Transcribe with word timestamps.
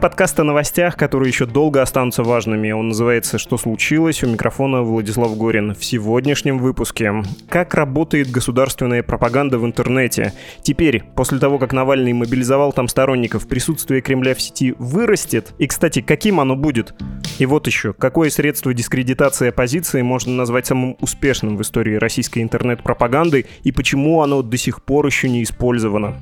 Подкаст 0.00 0.40
о 0.40 0.44
новостях, 0.44 0.96
которые 0.96 1.28
еще 1.28 1.44
долго 1.44 1.82
останутся 1.82 2.22
важными. 2.22 2.70
Он 2.70 2.88
называется 2.88 3.36
«Что 3.36 3.58
случилось?». 3.58 4.24
У 4.24 4.28
микрофона 4.28 4.80
Владислав 4.80 5.36
Горин. 5.36 5.74
В 5.74 5.84
сегодняшнем 5.84 6.58
выпуске. 6.58 7.22
Как 7.50 7.74
работает 7.74 8.30
государственная 8.30 9.02
пропаганда 9.02 9.58
в 9.58 9.66
интернете? 9.66 10.32
Теперь, 10.62 11.02
после 11.14 11.38
того, 11.38 11.58
как 11.58 11.74
Навальный 11.74 12.14
мобилизовал 12.14 12.72
там 12.72 12.88
сторонников, 12.88 13.46
присутствие 13.46 14.00
Кремля 14.00 14.34
в 14.34 14.40
сети 14.40 14.74
вырастет? 14.78 15.52
И, 15.58 15.66
кстати, 15.66 16.00
каким 16.00 16.40
оно 16.40 16.56
будет? 16.56 16.94
И 17.38 17.44
вот 17.44 17.66
еще, 17.66 17.92
какое 17.92 18.30
средство 18.30 18.72
дискредитации 18.72 19.48
оппозиции 19.48 20.00
можно 20.00 20.32
назвать 20.32 20.66
самым 20.66 20.96
успешным 21.00 21.58
в 21.58 21.62
истории 21.62 21.96
российской 21.96 22.42
интернет-пропаганды 22.42 23.44
и 23.64 23.70
почему 23.70 24.22
оно 24.22 24.40
до 24.40 24.56
сих 24.56 24.82
пор 24.82 25.04
еще 25.04 25.28
не 25.28 25.42
использовано? 25.42 26.16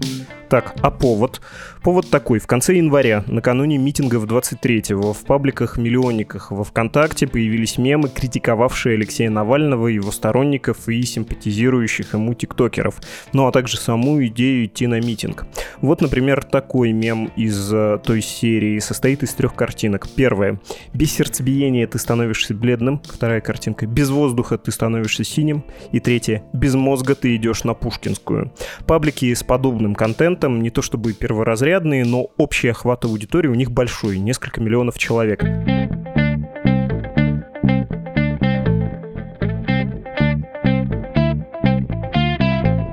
Так, 0.49 0.75
а 0.81 0.91
повод? 0.91 1.43
Повод 1.83 2.09
такой. 2.09 2.39
В 2.39 2.47
конце 2.47 2.77
января, 2.77 3.23
накануне 3.27 3.68
митингов 3.77 4.25
23-го, 4.25 5.13
в 5.13 5.25
пабликах-миллионниках 5.25 6.51
во 6.51 6.65
ВКонтакте 6.65 7.27
появились 7.27 7.77
мемы, 7.77 8.09
критиковавшие 8.09 8.95
Алексея 8.95 9.31
Навального, 9.31 9.89
его 9.89 10.11
сторонников 10.11 10.89
и 10.89 11.03
симпатизирующих 11.03 12.15
ему 12.15 12.35
тиктокеров, 12.35 13.01
ну 13.33 13.47
а 13.47 13.53
также 13.53 13.77
саму 13.77 14.25
идею 14.27 14.65
идти 14.65 14.87
на 14.87 15.01
митинг. 15.01 15.47
Вот, 15.81 16.01
например, 16.01 16.45
такой 16.45 16.93
мем 16.93 17.31
из 17.37 17.73
э, 17.73 17.99
той 18.03 18.23
серии 18.23 18.79
состоит 18.79 19.23
из 19.23 19.35
трех 19.35 19.55
картинок. 19.55 20.09
Первая. 20.09 20.61
Без 20.93 21.13
сердцебиения 21.13 21.87
ты 21.87 21.99
становишься 21.99 22.55
бледным. 22.55 23.01
Вторая 23.05 23.41
картинка. 23.41 23.87
Без 23.87 24.11
воздуха 24.11 24.59
ты 24.59 24.73
становишься 24.73 25.25
синим. 25.25 25.65
И 25.93 26.01
третья. 26.01 26.43
Без 26.53 26.75
мозга 26.75 27.15
ты 27.15 27.37
идешь 27.37 27.65
на 27.65 27.75
Пушкинскую. 27.75 28.53
Паблики 28.87 29.33
с 29.33 29.43
подобным 29.43 29.95
контентом, 29.95 30.63
не 30.63 30.71
то 30.71 30.83
чтобы 30.83 31.13
перворазрядные, 31.13 32.05
но 32.05 32.29
общий 32.37 32.69
охват 32.69 33.05
аудитории 33.05 33.49
у 33.49 33.55
них 33.59 33.71
большой, 33.71 34.19
несколько 34.19 34.61
миллионов 34.61 34.97
человек. 34.97 35.45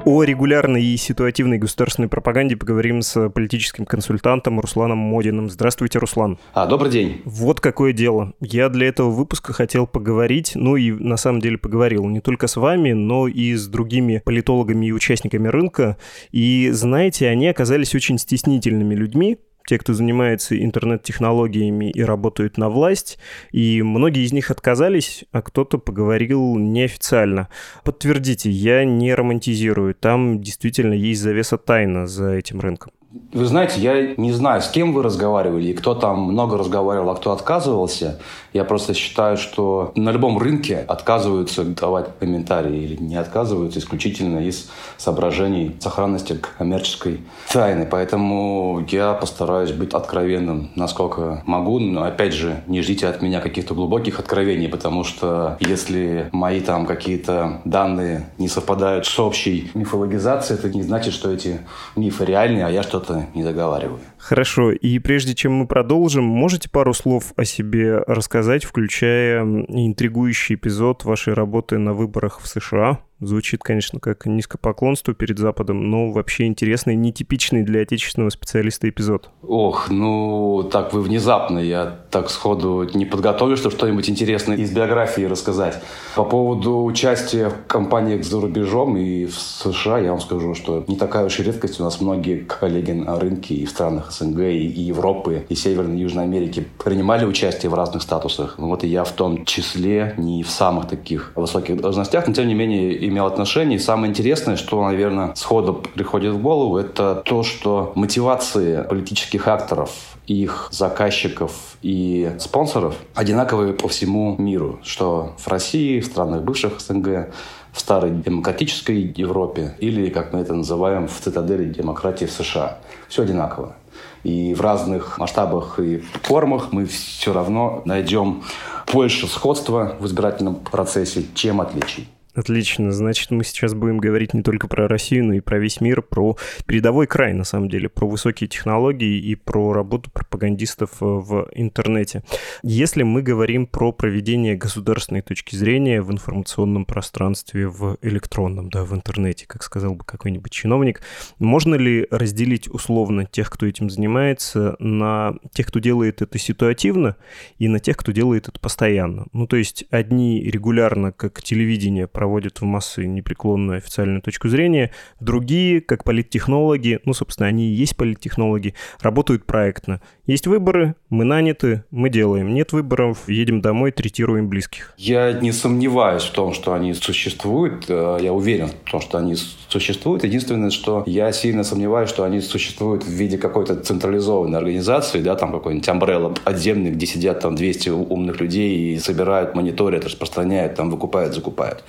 О 0.08 0.24
регулярной 0.24 0.84
и 0.84 0.98
ситуативной 0.98 1.58
государственной 1.58 2.08
пропаганде 2.08 2.56
поговорим 2.56 3.02
с 3.02 3.28
политическим 3.30 3.86
консультантом 3.86 4.60
Русланом 4.60 5.00
Модиным. 5.00 5.50
Здравствуйте, 5.50 6.00
Руслан. 6.00 6.38
А, 6.54 6.68
добрый 6.68 6.92
день. 6.92 7.22
Вот 7.26 7.60
какое 7.60 7.92
дело. 7.92 8.34
Я 8.40 8.70
для 8.70 8.88
этого 8.88 9.10
выпуска 9.10 9.52
хотел 9.52 9.88
поговорить, 9.88 10.52
ну 10.56 10.76
и 10.76 10.92
на 10.92 11.18
самом 11.18 11.42
деле 11.42 11.58
поговорил 11.58 12.06
не 12.06 12.22
только 12.22 12.48
с 12.48 12.56
вами, 12.56 12.92
но 12.92 13.28
и 13.28 13.56
с 13.56 13.68
другими 13.68 14.22
политологами 14.24 14.86
и 14.86 14.92
участниками 14.92 15.48
рынка. 15.48 15.98
И 16.32 16.70
знаете, 16.72 17.28
они 17.28 17.48
оказались 17.48 17.96
очень 17.96 18.20
стеснительными 18.20 18.94
людьми, 18.94 19.40
те, 19.66 19.78
кто 19.78 19.94
занимается 19.94 20.62
интернет-технологиями 20.62 21.92
и 21.92 22.02
работают 22.02 22.58
на 22.58 22.70
власть, 22.70 23.18
и 23.52 23.82
многие 23.82 24.26
из 24.26 24.34
них 24.34 24.52
отказались, 24.52 25.26
а 25.32 25.42
кто-то 25.42 25.78
поговорил 25.78 26.56
неофициально. 26.58 27.50
Подтвердите, 27.84 28.50
я 28.50 28.86
не 28.86 29.14
романтизирую, 29.14 29.96
там 29.96 30.42
действительно 30.42 30.94
есть 30.94 31.22
завеса 31.22 31.58
тайна 31.58 32.08
за 32.08 32.32
этим 32.32 32.60
рынком. 32.60 32.92
Вы 33.32 33.46
знаете, 33.46 33.80
я 33.80 34.16
не 34.18 34.32
знаю, 34.32 34.62
с 34.62 34.68
кем 34.68 34.94
вы 34.94 35.02
разговаривали, 35.02 35.68
и 35.68 35.74
кто 35.74 35.96
там 35.96 36.20
много 36.22 36.58
разговаривал, 36.58 37.12
а 37.12 37.16
кто 37.16 37.32
отказывался. 37.32 38.20
Я 38.52 38.64
просто 38.64 38.94
считаю, 38.94 39.38
что 39.38 39.92
на 39.96 40.12
любом 40.12 40.38
рынке 40.38 40.80
отказываются 40.88 41.64
давать 41.64 42.08
комментарии 42.20 42.84
или 42.84 42.96
не 42.96 43.16
отказываются 43.16 43.80
исключительно 43.80 44.40
из 44.40 44.70
соображений 44.98 45.76
сохранности 45.80 46.40
коммерческой 46.58 47.22
тайны. 47.52 47.88
Поэтому 47.90 48.86
я 48.90 49.14
постараюсь 49.14 49.72
быть 49.72 49.94
откровенным, 49.94 50.72
насколько 50.76 51.44
могу. 51.46 51.80
Но 51.80 52.04
опять 52.04 52.34
же, 52.34 52.64
не 52.68 52.82
ждите 52.82 53.08
от 53.08 53.22
меня 53.22 53.42
каких-то 53.42 53.74
глубоких 53.74 54.20
откровений, 54.20 54.68
потому 54.68 55.04
что 55.04 55.58
если 55.60 56.30
мои 56.32 56.62
там 56.62 56.86
какие-то 56.86 57.62
данные 57.66 58.30
не 58.38 58.48
совпадают 58.48 59.06
с 59.06 59.20
общей 59.20 59.70
мифологизацией, 59.74 60.60
это 60.60 60.70
не 60.70 60.84
значит, 60.84 61.14
что 61.14 61.32
эти 61.32 61.60
мифы 61.96 62.26
реальные, 62.26 62.66
а 62.66 62.70
я 62.70 62.84
что-то 62.84 63.05
что-то 63.06 63.28
не 63.34 63.44
договариваю. 63.44 64.00
Хорошо, 64.18 64.72
и 64.72 65.00
прежде 65.00 65.36
чем 65.36 65.54
мы 65.54 65.68
продолжим, 65.68 66.24
можете 66.24 66.70
пару 66.70 66.94
слов 66.94 67.34
о 67.36 67.46
себе 67.46 67.98
рассказать, 68.08 68.64
включая 68.64 69.44
интригующий 69.44 70.56
эпизод 70.56 71.06
вашей 71.06 71.34
работы 71.34 71.78
на 71.78 71.94
выборах 71.94 72.42
в 72.42 72.48
США? 72.48 73.00
Звучит, 73.22 73.64
конечно, 73.64 74.02
как 74.02 74.26
низкопоклонство 74.26 75.14
перед 75.14 75.40
Западом, 75.40 75.90
но 75.90 76.12
вообще 76.12 76.48
интересный, 76.48 76.96
нетипичный 76.96 77.64
для 77.64 77.82
отечественного 77.82 78.30
специалиста 78.30 78.90
эпизод. 78.90 79.30
Ох, 79.42 79.90
ну 79.90 80.68
так 80.70 80.92
вы 80.92 81.02
внезапно. 81.02 81.60
Я 81.60 81.98
так 82.12 82.30
сходу 82.30 82.90
не 82.94 83.06
подготовлю, 83.06 83.56
чтобы 83.56 83.76
что-нибудь 83.76 84.10
интересное 84.10 84.58
из 84.58 84.72
биографии 84.72 85.22
рассказать. 85.22 85.82
По 86.16 86.26
поводу 86.26 86.84
участия 86.84 87.50
в 87.50 87.68
кампаниях 87.68 88.26
за 88.26 88.42
рубежом 88.42 88.98
и 88.98 89.26
в 89.26 89.40
США, 89.40 90.00
я 90.00 90.12
вам 90.12 90.20
скажу, 90.20 90.54
что 90.54 90.84
не 90.88 90.98
такая 90.98 91.26
уж 91.26 91.40
и 91.40 91.44
редкость. 91.44 91.80
У 91.80 91.86
нас 91.86 92.02
многие 92.02 92.40
коллеги 92.40 92.92
на 92.92 93.18
рынке 93.18 93.56
и 93.56 93.66
в 93.66 93.70
странах 93.70 94.12
СНГ, 94.12 94.40
и 94.40 94.66
Европы, 94.66 95.46
и 95.48 95.56
Северной 95.56 95.98
и 95.98 96.02
Южной 96.02 96.26
Америки 96.26 96.68
принимали 96.84 97.24
участие 97.24 97.70
в 97.70 97.76
разных 97.76 98.02
статусах. 98.02 98.56
Ну, 98.58 98.68
вот 98.68 98.84
и 98.84 98.88
я 98.88 99.06
в 99.06 99.12
том 99.14 99.46
числе, 99.46 100.16
не 100.18 100.44
в 100.44 100.50
самых 100.50 100.90
таких 100.90 101.32
высоких 101.36 101.80
должностях, 101.80 102.28
но 102.28 102.34
тем 102.34 102.48
не 102.48 102.54
менее 102.54 103.05
имел 103.08 103.26
отношение. 103.26 103.78
И 103.78 103.82
самое 103.82 104.10
интересное, 104.10 104.56
что, 104.56 104.84
наверное, 104.84 105.34
сходу 105.36 105.74
приходит 105.74 106.34
в 106.34 106.42
голову, 106.42 106.78
это 106.78 107.22
то, 107.26 107.44
что 107.44 107.92
мотивации 107.96 108.84
политических 108.84 109.48
акторов, 109.48 109.92
их 110.28 110.70
заказчиков 110.72 111.78
и 111.82 112.32
спонсоров 112.40 112.96
одинаковые 113.14 113.74
по 113.74 113.88
всему 113.88 114.36
миру. 114.38 114.80
Что 114.84 115.34
в 115.38 115.48
России, 115.48 116.00
в 116.00 116.06
странах 116.06 116.42
бывших 116.42 116.80
СНГ, 116.80 117.30
в 117.72 117.80
старой 117.80 118.12
демократической 118.12 119.14
Европе 119.16 119.76
или, 119.80 120.10
как 120.10 120.32
мы 120.32 120.40
это 120.40 120.54
называем, 120.54 121.08
в 121.08 121.20
цитадели 121.20 121.66
демократии 121.66 122.26
в 122.26 122.32
США. 122.32 122.80
Все 123.10 123.24
одинаково. 123.24 123.76
И 124.24 124.56
в 124.56 124.62
разных 124.62 125.20
масштабах 125.20 125.80
и 125.80 125.98
формах 126.24 126.72
мы 126.72 126.86
все 126.86 127.34
равно 127.34 127.82
найдем 127.86 128.44
больше 128.92 129.28
сходства 129.28 129.98
в 130.00 130.06
избирательном 130.06 130.56
процессе, 130.56 131.26
чем 131.36 131.62
отличий. 131.62 132.08
Отлично. 132.36 132.92
Значит, 132.92 133.32
мы 133.32 133.46
сейчас 133.46 133.74
будем 133.74 133.98
говорить 133.98 134.34
не 134.34 134.44
только 134.44 134.68
про 134.68 134.90
Россию, 134.90 135.26
но 135.26 135.34
и 135.34 135.40
про 135.40 135.58
весь 135.58 135.80
мир, 135.80 136.02
про 136.02 136.36
передовой 136.66 137.08
край, 137.08 137.34
на 137.34 137.46
самом 137.46 137.70
деле, 137.70 137.88
про 137.88 138.08
высокие 138.08 138.50
технологии 138.50 139.18
и 139.18 139.36
про 139.36 139.72
работу 139.72 140.12
пропагандистов 140.12 141.02
э, 141.02 141.06
в 141.06 141.48
интернете. 141.54 142.24
Если 142.62 143.04
мы 143.04 143.22
говорим 143.22 143.68
про 143.68 143.94
проведение 143.94 144.56
государственной 144.56 145.22
точки 145.22 145.56
зрения 145.56 146.02
в 146.02 146.12
информационном 146.12 146.84
пространстве, 146.84 147.70
в 147.70 147.98
электронном, 148.02 148.70
да, 148.70 148.84
в 148.84 148.94
интернете, 148.94 149.46
как 149.48 149.64
сказал 149.64 149.96
бы 149.96 150.04
какой-нибудь 150.04 150.52
чиновник, 150.52 151.02
можно 151.40 151.76
ли 151.76 152.06
разделить 152.12 152.68
условно 152.68 153.26
тех, 153.26 153.50
кто 153.50 153.66
этим 153.66 153.90
занимается, 153.90 154.76
на 154.80 155.36
тех, 155.54 155.68
кто 155.68 155.80
делает 155.80 156.22
это 156.22 156.38
ситуативно, 156.38 157.16
и 157.60 157.70
на 157.70 157.80
тех, 157.80 157.96
кто 157.96 158.12
делает 158.12 158.50
это 158.50 158.60
постоянно? 158.60 159.28
Ну, 159.32 159.48
то 159.48 159.56
есть 159.56 159.86
одни 159.90 160.42
регулярно, 160.44 161.14
как 161.14 161.42
телевидение, 161.42 162.08
проводят 162.26 162.60
в 162.60 162.64
массы 162.64 163.06
непреклонную 163.06 163.78
официальную 163.78 164.20
точку 164.20 164.50
зрения. 164.50 164.92
Другие, 165.20 165.80
как 165.80 166.04
политтехнологи, 166.04 167.00
ну, 167.06 167.14
собственно, 167.14 167.48
они 167.48 167.70
и 167.70 167.76
есть 167.76 167.96
политтехнологи, 167.96 168.74
работают 169.00 169.46
проектно. 169.46 170.02
Есть 170.28 170.48
выборы, 170.48 170.96
мы 171.12 171.24
наняты, 171.24 171.84
мы 171.92 172.10
делаем. 172.10 172.56
Нет 172.56 172.72
выборов, 172.72 173.30
едем 173.30 173.62
домой, 173.62 173.92
третируем 173.92 174.50
близких. 174.50 174.96
Я 174.98 175.34
не 175.34 175.52
сомневаюсь 175.52 176.24
в 176.24 176.32
том, 176.32 176.52
что 176.56 176.74
они 176.74 176.96
существуют. 176.96 177.86
Э, 177.90 178.18
я 178.20 178.34
уверен 178.34 178.70
в 178.70 178.90
том, 178.90 179.02
что 179.02 179.20
они 179.20 179.36
существуют. 179.70 180.24
Единственное, 180.24 180.72
что 180.72 181.04
я 181.06 181.32
сильно 181.32 181.64
сомневаюсь, 181.64 182.10
что 182.10 182.24
они 182.24 182.42
существуют 182.42 183.04
в 183.04 183.10
виде 183.10 183.38
какой-то 183.38 183.76
централизованной 183.76 184.58
организации, 184.58 185.22
да, 185.22 185.36
там 185.36 185.52
какой-нибудь 185.52 185.88
амбрелла 185.88 186.34
подземный, 186.44 186.90
где 186.90 187.06
сидят 187.06 187.42
там 187.42 187.56
200 187.56 187.90
умных 187.90 188.42
людей 188.42 188.96
и 188.96 188.98
собирают, 188.98 189.54
мониторят, 189.54 190.06
распространяют, 190.06 190.74
там 190.74 190.90
выкупают, 190.90 191.36
закупают. 191.36 191.84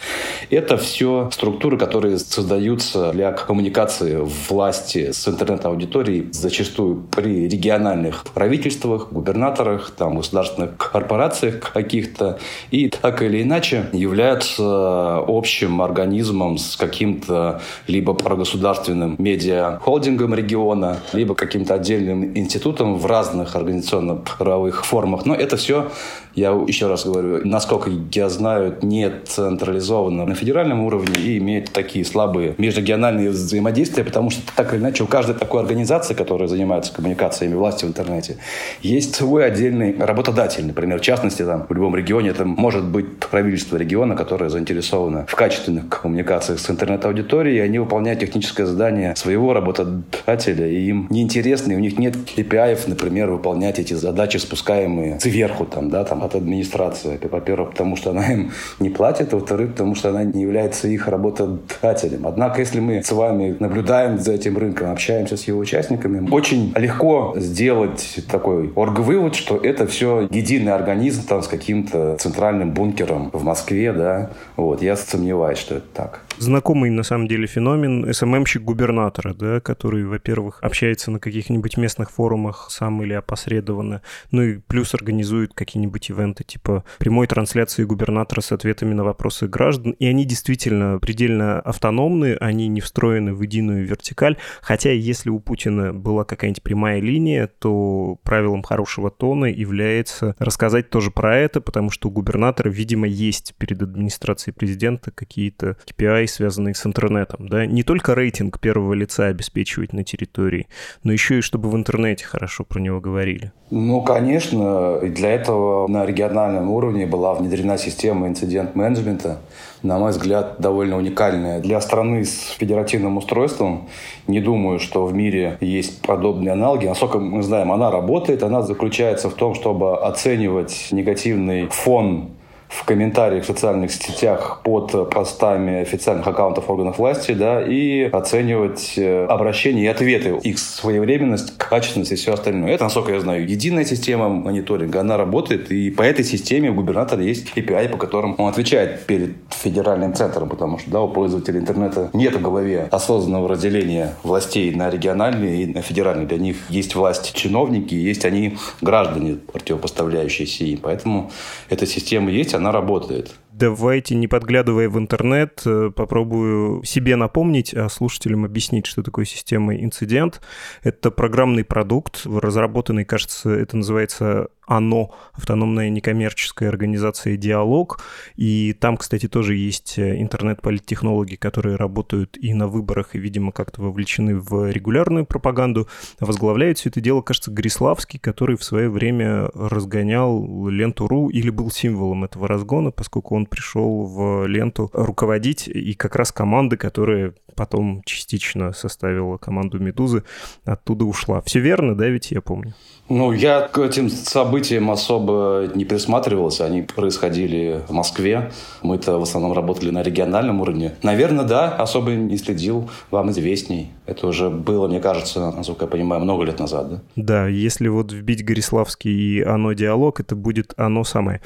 Это 0.51 0.77
все 0.77 1.31
структуры, 1.33 1.79
которые 1.79 2.19
создаются 2.19 3.13
для 3.13 3.33
коммуникации 3.33 4.19
власти 4.51 5.13
с 5.13 5.27
интернет-аудиторией, 5.27 6.29
зачастую 6.33 7.03
при 7.17 7.49
региональных 7.49 8.26
правительствах, 8.33 9.09
губернаторах, 9.11 9.91
там, 9.91 10.17
государственных 10.17 10.77
корпорациях 10.77 11.61
каких-то, 11.73 12.39
и 12.71 12.89
так 12.89 13.23
или 13.23 13.43
иначе 13.43 13.89
являются 13.93 15.19
общим 15.27 15.83
организмом 15.83 16.59
с 16.59 16.77
каким-то 16.77 17.61
либо 17.87 18.15
прогосударственным 18.15 19.17
медиа-холдингом 19.19 20.35
региона, 20.35 20.99
либо 21.13 21.35
каким-то 21.35 21.75
отдельным 21.75 22.37
институтом 22.37 22.97
в 22.97 23.07
разных 23.07 23.57
организационно-правовых 23.57 24.85
формах. 24.85 25.27
Но 25.27 25.35
это 25.35 25.57
все 25.57 25.91
я 26.37 26.51
еще 26.51 26.87
раз 26.87 27.07
говорю, 27.07 27.41
насколько 27.45 27.91
я 28.13 28.29
знаю, 28.29 28.77
не 28.83 29.11
централизовано 29.25 30.27
на 30.27 30.35
федеральном 30.35 30.83
уровне 30.83 31.15
и 31.19 31.39
имеет 31.39 31.73
такие 31.73 32.05
слабые 32.05 32.55
межрегиональные 32.59 33.31
взаимодействия, 33.31 34.05
потому 34.05 34.29
что 34.29 34.43
так 34.55 34.75
или 34.75 34.81
иначе 34.81 35.03
у 35.03 35.07
каждой 35.07 35.35
такой 35.35 35.63
организации, 35.63 36.13
которая 36.13 36.47
занимается 36.47 36.93
коммуникациями 36.93 37.55
власти 37.55 37.87
в 37.87 37.89
интернете. 37.89 38.37
Есть 38.83 39.15
свой 39.15 39.47
отдельный 39.47 39.97
работодатель, 39.99 40.67
например, 40.67 40.99
в 40.99 41.03
частности, 41.03 41.43
там, 41.43 41.67
в 41.67 41.73
любом 41.73 41.97
регионе 41.97 42.31
это 42.31 42.45
может 42.45 42.85
быть 42.85 43.19
правительство 43.19 43.79
региона, 43.79 44.15
которое 44.15 44.51
заинтересовано 44.51 45.25
в 45.27 45.35
качественных 45.35 45.89
коммуникациях 45.89 46.61
с 46.61 46.71
интернет-аудиторией, 46.71 47.57
и 47.57 47.61
они 47.61 47.79
выполняют 47.79 48.21
техническое 48.21 48.67
задание 48.67 49.17
своего 49.17 49.55
работодателя, 49.55 50.67
и 50.67 50.89
им 50.89 51.07
неинтересно, 51.09 51.73
и 51.73 51.77
у 51.77 51.81
них 51.81 51.99
нет 51.99 52.15
KPI, 52.15 52.79
например, 52.89 53.31
выполнять 53.31 53.79
эти 53.79 53.95
задачи, 53.95 54.37
спускаемые 54.37 55.19
сверху, 55.19 55.65
там, 55.65 55.89
да, 55.89 56.05
там, 56.05 56.26
от 56.27 56.35
администрации. 56.35 57.15
Это, 57.15 57.29
во-первых, 57.29 57.71
потому 57.71 57.97
что 57.97 58.11
она 58.11 58.33
им 58.33 58.51
не 58.81 58.91
платит, 58.91 59.33
а 59.33 59.37
во-вторых, 59.37 59.73
потому 59.73 59.95
что 59.95 60.11
она 60.11 60.25
не 60.25 60.43
является 60.43 60.89
их 60.89 61.09
работодателем. 61.09 62.27
Однако, 62.27 62.61
если 62.61 62.81
мы 62.81 63.03
с 63.03 63.11
вами 63.13 63.57
наблюдаем 63.59 64.19
за 64.19 64.33
этим 64.33 64.59
рынком, 64.59 64.91
общаемся 64.91 65.37
с 65.37 65.45
его 65.45 65.59
участниками, 65.59 66.29
очень 66.31 66.73
легко 66.77 67.35
сделать 67.37 68.19
такой 68.31 68.73
орг-вывод, 68.75 69.35
что 69.35 69.57
это 69.57 69.87
все 69.87 70.29
единый 70.31 70.73
организм 70.73 71.27
там, 71.27 71.43
с 71.43 71.49
каким-то 71.49 72.17
центральным 72.19 72.73
бункером 72.73 73.31
в 73.33 73.43
Москве, 73.43 73.93
да. 73.93 74.31
Вот, 74.57 74.83
я 74.83 74.97
сомневаюсь, 74.97 75.59
что 75.59 75.77
это 75.77 75.87
так 75.95 76.26
знакомый 76.39 76.91
на 76.91 77.03
самом 77.03 77.29
деле 77.29 77.47
феномен 77.47 78.13
СММщик 78.13 78.63
губернатора, 78.63 79.35
да, 79.35 79.61
который, 79.61 80.05
во-первых, 80.05 80.59
общается 80.63 81.11
на 81.11 81.19
каких-нибудь 81.19 81.77
местных 81.77 82.11
форумах 82.11 82.69
сам 82.71 83.03
или 83.03 83.15
опосредованно, 83.15 84.03
ну 84.31 84.43
и 84.43 84.59
плюс 84.59 84.95
организует 84.95 85.55
какие-нибудь 85.55 86.11
ивенты 86.11 86.45
типа 86.45 86.85
прямой 86.99 87.27
трансляции 87.27 87.85
губернатора 87.85 88.41
с 88.41 88.53
ответами 88.53 88.95
на 88.95 89.05
вопросы 89.05 89.49
граждан, 89.49 89.93
и 89.93 90.07
они 90.07 90.25
действительно 90.25 90.99
предельно 90.99 91.61
автономны, 91.61 92.37
они 92.41 92.69
не 92.69 92.81
встроены 92.81 93.35
в 93.35 93.43
единую 93.43 93.87
вертикаль, 93.87 94.37
хотя 94.61 94.91
если 94.91 95.31
у 95.31 95.41
Путина 95.41 95.93
была 95.93 96.25
какая-нибудь 96.25 96.63
прямая 96.63 97.01
линия, 97.01 97.47
то 97.59 98.19
правилом 98.23 98.63
хорошего 98.63 99.11
тона 99.11 99.47
является 99.47 100.35
рассказать 100.39 100.91
тоже 100.91 101.11
про 101.11 101.37
это, 101.37 101.61
потому 101.61 101.91
что 101.91 102.09
у 102.09 102.11
губернатора, 102.11 102.69
видимо, 102.69 103.07
есть 103.07 103.55
перед 103.59 103.83
администрацией 103.83 104.55
президента 104.55 105.11
какие-то 105.11 105.77
KPI, 105.87 106.26
KPI, 106.27 106.29
связанные 106.29 106.75
с 106.75 106.85
интернетом, 106.87 107.49
да, 107.49 107.67
не 107.67 107.83
только 107.83 108.15
рейтинг 108.15 108.61
первого 108.61 108.93
лица 108.95 109.27
обеспечивать 109.27 109.93
на 109.93 110.05
территории, 110.05 110.67
но 111.03 111.13
еще 111.13 111.39
и 111.39 111.41
чтобы 111.41 111.71
в 111.71 111.77
интернете 111.77 112.25
хорошо 112.25 112.65
про 112.65 112.81
него 112.81 113.01
говорили. 113.01 113.53
Ну, 113.71 114.03
конечно, 114.03 115.01
для 115.01 115.33
этого 115.33 115.89
на 115.89 116.07
региональном 116.07 116.71
уровне 116.71 117.07
была 117.07 117.35
внедрена 117.35 117.79
система 117.79 118.29
инцидент-менеджмента, 118.29 119.39
на 119.83 119.99
мой 119.99 120.11
взгляд, 120.11 120.57
довольно 120.59 120.97
уникальная. 120.97 121.61
Для 121.61 121.81
страны 121.81 122.25
с 122.25 122.51
федеративным 122.59 123.17
устройством 123.17 123.89
не 124.27 124.41
думаю, 124.41 124.79
что 124.79 125.07
в 125.07 125.15
мире 125.15 125.59
есть 125.61 126.03
подобные 126.03 126.53
аналоги. 126.53 126.87
Насколько 126.87 127.19
мы 127.19 127.43
знаем, 127.43 127.73
она 127.73 127.91
работает, 127.91 128.43
она 128.43 128.63
заключается 128.63 129.31
в 129.31 129.35
том, 129.35 129.55
чтобы 129.55 129.99
оценивать 129.99 130.89
негативный 130.93 131.69
фон 131.69 132.31
в 132.77 132.85
комментариях 132.85 133.45
в 133.45 133.47
социальных 133.47 133.91
сетях 133.91 134.61
под 134.63 135.11
постами 135.11 135.81
официальных 135.81 136.27
аккаунтов 136.27 136.69
органов 136.69 136.99
власти, 136.99 137.33
да, 137.33 137.63
и 137.63 138.03
оценивать 138.03 138.95
э, 138.97 139.25
обращения 139.27 139.85
и 139.85 139.87
ответы, 139.87 140.39
их 140.43 140.59
своевременность, 140.59 141.57
качественность 141.57 142.13
и 142.13 142.17
все 142.17 142.35
остальное. 142.35 142.73
Это, 142.73 142.85
насколько 142.85 143.13
я 143.13 143.21
знаю, 143.21 143.49
единая 143.49 143.85
система 143.85 144.29
мониторинга, 144.29 145.01
она 145.01 145.17
работает, 145.17 145.73
и 145.73 145.91
по 145.91 146.03
этой 146.03 146.25
системе 146.25 146.71
у 146.71 146.75
губернатора 146.75 147.23
есть 147.23 147.51
KPI, 147.57 147.89
по 147.89 147.97
которым 147.97 148.35
он 148.39 148.49
отвечает 148.49 149.07
перед 149.07 149.37
федеральным 149.49 150.13
центром, 150.15 150.49
потому 150.51 150.79
что, 150.79 150.91
да, 150.91 151.01
у 151.01 151.09
пользователей 151.09 151.61
интернета 151.61 152.11
нет 152.13 152.37
в 152.37 152.43
голове 152.43 152.89
осознанного 152.91 153.49
разделения 153.49 154.15
властей 154.23 154.75
на 154.75 154.91
региональные 154.91 155.63
и 155.63 155.67
на 155.67 155.81
федеральные. 155.81 156.27
Для 156.27 156.39
них 156.39 156.57
есть 156.69 156.95
власть 156.95 157.33
чиновники, 157.35 157.95
есть 157.95 158.27
они 158.27 158.59
граждане, 158.83 159.39
противопоставляющиеся 159.51 160.65
им. 160.65 160.79
Поэтому 160.83 161.31
эта 161.71 161.87
система 161.87 162.31
есть, 162.31 162.55
она 162.55 162.66
работает. 162.73 163.35
Давайте, 163.53 164.15
не 164.15 164.29
подглядывая 164.29 164.89
в 164.89 164.99
интернет, 164.99 165.63
э, 165.65 165.91
попробую 165.95 166.85
себе 166.85 167.17
напомнить, 167.17 167.73
а 167.73 167.89
слушателям 167.89 168.45
объяснить, 168.45 168.87
что 168.87 169.03
такое 169.03 169.25
система 169.25 169.75
инцидент. 169.77 170.43
Это 170.83 171.11
программный 171.11 171.65
продукт, 171.65 172.27
разработанный, 172.27 173.05
кажется, 173.05 173.51
это 173.51 173.79
называется 173.79 174.49
ОНО, 174.67 175.11
автономная 175.33 175.89
некоммерческая 175.91 176.69
организация 176.69 177.37
«Диалог». 177.37 178.03
И 178.37 178.73
там, 178.73 178.97
кстати, 178.97 179.29
тоже 179.29 179.55
есть 179.55 179.99
э, 179.99 180.21
интернет-политтехнологи, 180.21 181.37
которые 181.37 181.77
работают 181.77 182.37
и 182.37 182.53
на 182.53 182.67
выборах, 182.67 183.15
и, 183.15 183.19
видимо, 183.19 183.53
как-то 183.53 183.83
вовлечены 183.83 184.39
в 184.39 184.71
регулярную 184.71 185.25
пропаганду. 185.25 185.89
Возглавляет 186.21 186.79
все 186.79 186.89
это 186.89 187.01
дело, 187.01 187.23
кажется, 187.23 187.51
Гриславский, 187.51 188.19
который 188.19 188.57
в 188.57 188.65
свое 188.65 188.91
время 188.91 189.49
разгонял 189.55 190.69
ленту.ру 190.69 191.29
или 191.29 191.51
был 191.51 191.71
символом 191.71 192.25
этого 192.25 192.49
разгона, 192.49 192.91
поскольку 192.91 193.37
он 193.37 193.47
пришел 193.47 194.05
в 194.05 194.47
ленту 194.47 194.91
руководить, 194.93 195.69
и 195.69 195.95
как 195.95 196.17
раз 196.17 196.33
команда, 196.33 196.77
которая 196.77 197.35
потом 197.55 198.03
частично 198.05 198.73
составила 198.73 199.39
команду 199.39 199.79
«Медузы», 199.79 200.25
оттуда 200.65 201.05
ушла. 201.05 201.41
Все 201.41 201.61
верно, 201.61 201.97
да, 201.97 202.07
ведь 202.09 202.31
я 202.31 202.43
помню? 202.43 202.75
Ну, 203.09 203.33
я 203.33 203.63
к 203.63 203.79
этим 203.79 204.11
событиям 204.11 204.56
особо 204.91 205.71
не 205.75 205.85
присматривался. 205.85 206.65
Они 206.65 206.83
происходили 206.83 207.83
в 207.89 207.93
Москве. 207.93 208.51
Мы-то 208.83 209.19
в 209.19 209.23
основном 209.23 209.53
работали 209.53 209.91
на 209.91 210.03
региональном 210.03 210.61
уровне. 210.61 210.95
Наверное, 211.03 211.45
да, 211.45 211.75
особо 211.75 212.13
не 212.13 212.37
следил. 212.37 212.89
Вам 213.11 213.31
известней. 213.31 213.91
Это 214.07 214.27
уже 214.27 214.51
было, 214.51 214.89
мне 214.89 215.01
кажется, 215.01 215.53
насколько 215.53 215.85
я 215.85 215.91
понимаю, 215.91 216.23
много 216.23 216.45
лет 216.45 216.59
назад, 216.61 216.91
да? 216.91 217.03
Да, 217.17 217.49
если 217.49 217.89
вот 217.89 218.13
вбить 218.13 218.45
Гориславский 218.45 219.11
и 219.11 219.43
«Оно 219.43 219.73
диалог», 219.73 220.21
это 220.21 220.37
будет 220.37 220.75
«Оно 220.77 221.05
самое». 221.05 221.41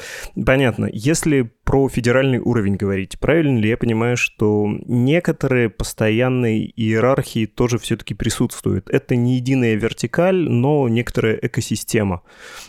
Понятно. 0.45 0.89
Если 0.93 1.51
про 1.71 1.89
федеральный 1.89 2.41
уровень 2.41 2.75
говорить. 2.75 3.21
Правильно 3.21 3.57
ли 3.57 3.69
я 3.69 3.77
понимаю, 3.77 4.17
что 4.17 4.67
некоторые 4.89 5.71
постоянные 5.71 6.69
иерархии 6.69 7.47
тоже 7.47 7.79
все-таки 7.79 8.13
присутствуют? 8.13 8.91
Это 8.91 9.15
не 9.15 9.37
единая 9.37 9.77
вертикаль, 9.77 10.49
но 10.49 10.89
некоторая 10.89 11.39
экосистема. 11.41 12.23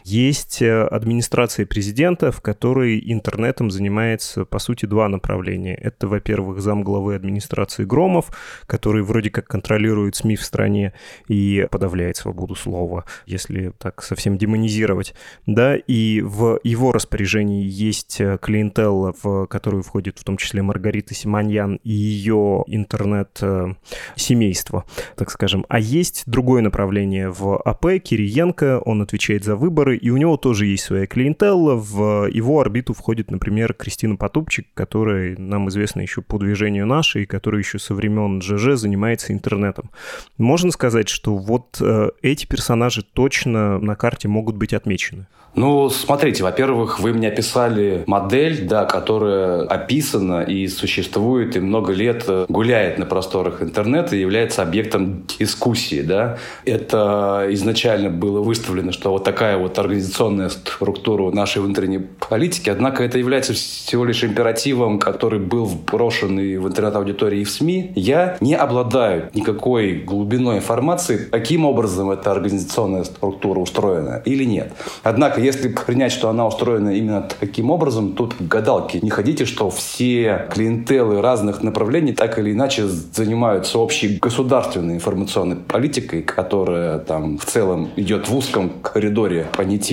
Есть 0.03 0.31
э, 0.62 0.84
администрация 0.84 1.65
президента, 1.65 2.32
в 2.32 2.41
которой 2.41 3.01
интернетом 3.03 3.72
занимается, 3.72 4.46
по 4.46 4.60
сути, 4.60 4.86
два 4.86 5.10
направления. 5.10 5.75
Это, 5.75 6.08
во-первых, 6.08 6.62
замглавы 6.62 7.15
администрации 7.15 7.86
Громов, 7.86 8.32
который 8.67 9.03
вроде 9.03 9.29
как 9.29 9.48
контролирует 9.48 10.15
СМИ 10.15 10.36
в 10.36 10.44
стране 10.44 10.94
и 11.27 11.67
подавляет 11.72 12.17
свободу 12.17 12.55
слова, 12.55 13.05
если 13.25 13.74
так 13.77 14.03
совсем 14.03 14.38
демонизировать. 14.38 15.13
Да, 15.48 15.75
и 15.75 16.22
в 16.22 16.60
его 16.63 16.91
распоряжении 16.91 17.65
есть 17.65 18.22
э, 18.22 18.38
клиентел 18.39 19.01
Белла, 19.01 19.13
в 19.24 19.48
которую 19.48 19.84
входит 19.84 20.20
в 20.20 20.24
том 20.24 20.38
числе 20.38 20.62
Маргарита 20.62 21.13
Симоньян 21.13 21.79
и 21.84 21.91
ее 21.91 22.63
интернет-семейство, 22.67 24.86
так 25.15 25.32
скажем. 25.32 25.65
А 25.70 25.79
есть 25.79 26.24
другое 26.25 26.62
направление 26.62 27.29
в 27.29 27.58
АП, 27.58 28.00
Кириенко, 28.03 28.79
он 28.79 29.01
отвечает 29.01 29.44
за 29.44 29.55
выборы, 29.55 29.98
и 29.98 30.10
у 30.10 30.17
него 30.22 30.38
тоже 30.38 30.66
есть 30.68 30.84
своя 30.84 31.06
клиентелла. 31.06 31.75
В 31.75 32.28
его 32.28 32.60
орбиту 32.60 32.94
входит, 32.94 33.32
например, 33.32 33.74
Кристина 33.74 34.16
Потупчик, 34.16 34.68
которая 34.74 35.36
нам 35.38 35.70
известна 35.70 36.01
еще 36.01 36.22
по 36.22 36.38
движению 36.38 36.86
нашей, 36.86 37.25
которая 37.25 37.62
еще 37.62 37.80
со 37.80 37.94
времен 37.94 38.42
ЖЖ 38.42 38.80
занимается 38.80 39.34
интернетом. 39.34 39.92
Можно 40.38 40.72
сказать, 40.72 41.10
что 41.10 41.36
вот 41.36 41.78
э, 41.82 42.10
эти 42.22 42.46
персонажи 42.46 43.04
точно 43.04 43.80
на 43.80 43.96
карте 43.96 44.28
могут 44.28 44.56
быть 44.56 44.74
отмечены? 44.74 45.28
Ну, 45.54 45.90
смотрите, 45.90 46.44
во-первых, 46.44 47.01
вы 47.01 47.12
мне 47.12 47.28
описали 47.28 48.04
модель, 48.08 48.66
да, 48.68 48.86
которая 48.86 49.63
описана 49.63 50.44
и 50.44 50.68
существует, 50.68 51.58
и 51.58 51.60
много 51.60 51.92
лет 51.92 52.25
гуляет 52.48 52.98
на 52.98 53.06
просторах 53.06 53.62
интернета 53.62 54.16
и 54.16 54.22
является 54.22 54.62
объектом 54.62 55.25
дискуссии, 55.28 56.01
да. 56.01 56.38
Это 56.63 57.48
изначально 57.50 58.10
было 58.10 58.42
выставлено, 58.42 58.94
что 58.94 59.12
вот 59.12 59.25
такая 59.25 59.58
вот 59.58 59.78
организационная 60.12 60.50
структура 60.50 61.32
нашей 61.32 61.62
внутренней 61.62 62.00
политики, 62.00 62.70
однако 62.70 63.03
это 63.03 63.18
является 63.18 63.53
всего 63.53 64.06
лишь 64.06 64.24
императивом, 64.24 65.00
который 65.00 65.39
был 65.39 65.70
брошен 65.91 66.39
и 66.39 66.58
в 66.58 66.68
интернет-аудитории, 66.68 67.41
и 67.41 67.44
в 67.44 67.50
СМИ. 67.50 67.94
Я 67.96 68.38
не 68.41 68.56
обладаю 68.56 69.30
никакой 69.34 69.94
глубиной 69.94 70.58
информации, 70.58 71.30
каким 71.32 71.65
образом 71.65 72.12
эта 72.12 72.32
организационная 72.32 73.03
структура 73.06 73.60
устроена 73.60 74.22
или 74.25 74.44
нет. 74.44 74.74
Однако 75.03 75.39
если 75.39 75.70
принять, 75.70 76.12
что 76.12 76.30
она 76.30 76.46
устроена 76.46 76.89
именно 76.89 77.27
таким 77.39 77.72
образом, 77.72 78.13
тут 78.13 78.36
гадалки 78.39 79.00
не 79.01 79.10
ходите, 79.10 79.46
что 79.46 79.70
все 79.70 80.48
клиентелы 80.53 81.22
разных 81.22 81.63
направлений 81.63 82.13
так 82.13 82.38
или 82.38 82.51
иначе 82.51 82.88
занимаются 82.88 83.80
общей 83.80 84.20
государственной 84.22 84.96
информационной 84.96 85.56
политикой, 85.56 86.22
которая 86.22 87.00
там 87.00 87.38
в 87.38 87.46
целом 87.46 87.89
идет 87.96 88.27
в 88.27 88.36
узком 88.36 88.72
коридоре 88.82 89.48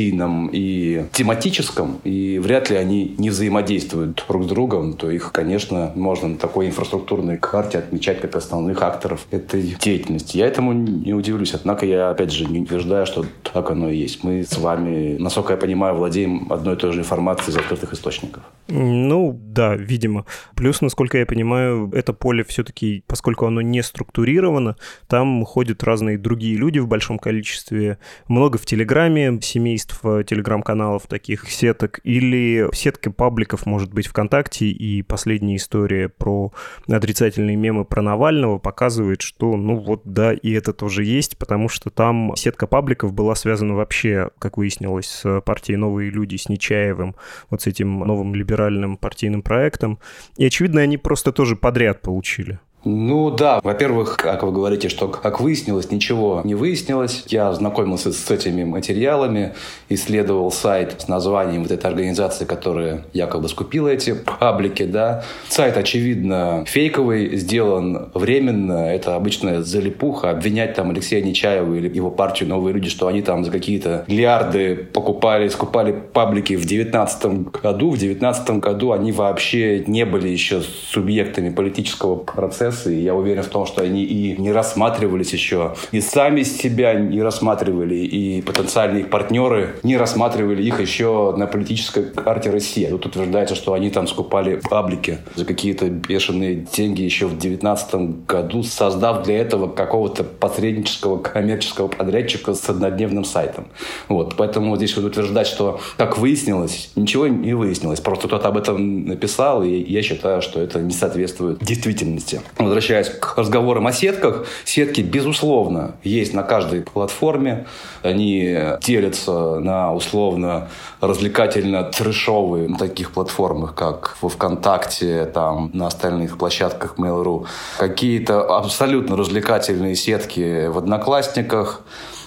понятийном 0.08 0.48
и 0.52 1.04
тематическом, 1.12 2.00
и 2.04 2.38
вряд 2.38 2.70
ли 2.70 2.76
они 2.76 3.14
не 3.18 3.30
взаимодействуют 3.30 4.24
друг 4.28 4.44
с 4.44 4.46
другом, 4.46 4.94
то 4.94 5.10
их, 5.10 5.32
конечно, 5.32 5.92
можно 5.94 6.28
на 6.28 6.36
такой 6.36 6.68
инфраструктурной 6.68 7.38
карте 7.38 7.78
отмечать 7.78 8.20
как 8.20 8.36
основных 8.36 8.82
акторов 8.82 9.26
этой 9.30 9.76
деятельности. 9.80 10.38
Я 10.38 10.46
этому 10.46 10.72
не 10.72 11.14
удивлюсь, 11.14 11.54
однако 11.54 11.86
я, 11.86 12.10
опять 12.10 12.32
же, 12.32 12.46
не 12.46 12.60
утверждаю, 12.60 13.06
что 13.06 13.24
так 13.52 13.70
оно 13.70 13.90
и 13.90 13.96
есть. 13.96 14.24
Мы 14.24 14.42
с 14.42 14.56
вами, 14.58 15.16
насколько 15.18 15.52
я 15.52 15.56
понимаю, 15.56 15.94
владеем 15.96 16.52
одной 16.52 16.74
и 16.74 16.78
той 16.78 16.92
же 16.92 17.00
информацией 17.00 17.50
из 17.50 17.56
открытых 17.56 17.92
источников. 17.92 18.42
Ну, 18.68 19.38
да, 19.42 19.76
видимо. 19.76 20.26
Плюс, 20.54 20.80
насколько 20.80 21.18
я 21.18 21.26
понимаю, 21.26 21.90
это 21.94 22.12
поле 22.12 22.44
все-таки, 22.44 23.02
поскольку 23.06 23.46
оно 23.46 23.62
не 23.62 23.82
структурировано, 23.82 24.76
там 25.06 25.44
ходят 25.44 25.82
разные 25.82 26.18
другие 26.18 26.56
люди 26.56 26.78
в 26.78 26.86
большом 26.86 27.18
количестве. 27.18 27.98
Много 28.28 28.58
в 28.58 28.66
Телеграме, 28.66 29.40
семейств 29.40 30.00
телеграм-каналов 30.02 31.06
таких 31.06 31.50
сеток, 31.50 32.00
или 32.04 32.68
сетка 32.74 33.10
пабликов, 33.10 33.66
может 33.66 33.92
быть, 33.92 34.06
ВКонтакте, 34.06 34.66
и 34.66 35.02
последняя 35.02 35.56
история 35.56 36.08
про 36.08 36.52
отрицательные 36.88 37.56
мемы 37.56 37.84
про 37.84 38.02
Навального 38.02 38.58
показывает, 38.58 39.22
что, 39.22 39.56
ну 39.56 39.76
вот, 39.76 40.02
да, 40.04 40.32
и 40.32 40.52
это 40.52 40.72
тоже 40.72 41.04
есть, 41.04 41.38
потому 41.38 41.68
что 41.68 41.90
там 41.90 42.34
сетка 42.36 42.66
пабликов 42.66 43.12
была 43.12 43.34
связана 43.38 43.74
вообще, 43.74 44.30
как 44.38 44.56
выяснилось, 44.58 45.06
с 45.06 45.40
партией 45.40 45.76
«Новые 45.76 46.10
люди», 46.10 46.36
с 46.36 46.48
Нечаевым, 46.48 47.14
вот 47.50 47.62
с 47.62 47.66
этим 47.66 48.00
новым 48.00 48.34
либеральным 48.34 48.96
партийным 48.96 49.42
проектом. 49.42 49.98
И, 50.36 50.44
очевидно, 50.44 50.80
они 50.80 50.98
просто 50.98 51.32
тоже 51.32 51.56
подряд 51.56 52.02
получили. 52.02 52.58
Ну 52.84 53.30
да, 53.30 53.58
во-первых, 53.64 54.16
как 54.16 54.44
вы 54.44 54.52
говорите, 54.52 54.88
что, 54.88 55.08
как 55.08 55.40
выяснилось, 55.40 55.90
ничего 55.90 56.42
не 56.44 56.54
выяснилось. 56.54 57.24
Я 57.26 57.52
знакомился 57.52 58.12
с 58.12 58.30
этими 58.30 58.62
материалами, 58.62 59.54
исследовал 59.88 60.52
сайт 60.52 60.94
с 61.00 61.08
названием 61.08 61.64
вот 61.64 61.72
этой 61.72 61.86
организации, 61.86 62.44
которая 62.44 63.04
якобы 63.12 63.48
скупила 63.48 63.88
эти 63.88 64.14
паблики, 64.14 64.84
да. 64.84 65.24
Сайт, 65.48 65.76
очевидно, 65.76 66.64
фейковый, 66.66 67.36
сделан 67.36 68.10
временно. 68.14 68.92
Это 68.92 69.16
обычная 69.16 69.62
залипуха. 69.62 70.30
Обвинять 70.30 70.74
там 70.74 70.90
Алексея 70.90 71.22
Нечаева 71.22 71.74
или 71.74 71.92
его 71.92 72.12
партию 72.12 72.48
«Новые 72.48 72.74
люди», 72.74 72.88
что 72.88 73.08
они 73.08 73.22
там 73.22 73.44
за 73.44 73.50
какие-то 73.50 74.04
миллиарды 74.06 74.76
покупали, 74.76 75.48
скупали 75.48 75.92
паблики 75.92 76.54
в 76.54 76.64
2019 76.64 77.24
году. 77.60 77.90
В 77.90 77.98
2019 77.98 78.50
году 78.60 78.92
они 78.92 79.10
вообще 79.10 79.82
не 79.84 80.04
были 80.04 80.28
еще 80.28 80.60
субъектами 80.60 81.50
политического 81.50 82.14
процесса 82.14 82.67
процессы. 82.68 82.94
И 82.94 83.02
я 83.02 83.14
уверен 83.14 83.42
в 83.42 83.48
том, 83.48 83.66
что 83.66 83.82
они 83.82 84.04
и 84.04 84.40
не 84.40 84.52
рассматривались 84.52 85.32
еще, 85.32 85.74
и 85.92 86.00
сами 86.00 86.42
себя 86.42 86.94
не 86.94 87.22
рассматривали, 87.22 87.94
и 87.94 88.42
потенциальные 88.42 89.02
их 89.02 89.10
партнеры 89.10 89.76
не 89.82 89.96
рассматривали 89.96 90.62
их 90.62 90.80
еще 90.80 91.34
на 91.36 91.46
политической 91.46 92.04
карте 92.04 92.50
России. 92.50 92.86
Тут 92.86 93.06
утверждается, 93.06 93.54
что 93.54 93.72
они 93.72 93.90
там 93.90 94.06
скупали 94.06 94.60
паблики 94.68 95.18
за 95.34 95.44
какие-то 95.44 95.88
бешеные 95.88 96.66
деньги 96.76 97.02
еще 97.02 97.26
в 97.26 97.38
2019 97.38 98.26
году, 98.26 98.62
создав 98.62 99.24
для 99.24 99.38
этого 99.38 99.68
какого-то 99.68 100.24
посреднического 100.24 101.18
коммерческого 101.18 101.88
подрядчика 101.88 102.54
с 102.54 102.68
однодневным 102.68 103.24
сайтом. 103.24 103.66
Вот. 104.08 104.34
Поэтому 104.36 104.76
здесь 104.76 104.96
вот 104.96 105.06
утверждать, 105.06 105.46
что, 105.46 105.80
как 105.96 106.18
выяснилось, 106.18 106.90
ничего 106.96 107.26
не 107.28 107.54
выяснилось. 107.54 108.00
Просто 108.00 108.28
кто-то 108.28 108.48
об 108.48 108.56
этом 108.56 109.06
написал, 109.06 109.62
и 109.62 109.92
я 109.92 110.02
считаю, 110.02 110.42
что 110.42 110.60
это 110.60 110.80
не 110.80 110.92
соответствует 110.92 111.58
действительности 111.60 112.40
возвращаясь 112.58 113.08
к 113.08 113.36
разговорам 113.36 113.86
о 113.86 113.92
сетках, 113.92 114.46
сетки, 114.64 115.00
безусловно, 115.00 115.96
есть 116.02 116.34
на 116.34 116.42
каждой 116.42 116.82
платформе. 116.82 117.66
Они 118.02 118.58
делятся 118.82 119.58
на 119.60 119.92
условно 119.94 120.68
развлекательно-трешовые 121.00 122.68
на 122.68 122.78
таких 122.78 123.12
платформах, 123.12 123.74
как 123.74 124.16
во 124.20 124.28
ВКонтакте, 124.28 125.26
там, 125.26 125.70
на 125.72 125.86
остальных 125.86 126.38
площадках 126.38 126.94
Mail.ru. 126.98 127.46
Какие-то 127.78 128.56
абсолютно 128.56 129.16
развлекательные 129.16 129.94
сетки 129.94 130.66
в 130.66 130.78
Одноклассниках, 130.78 131.82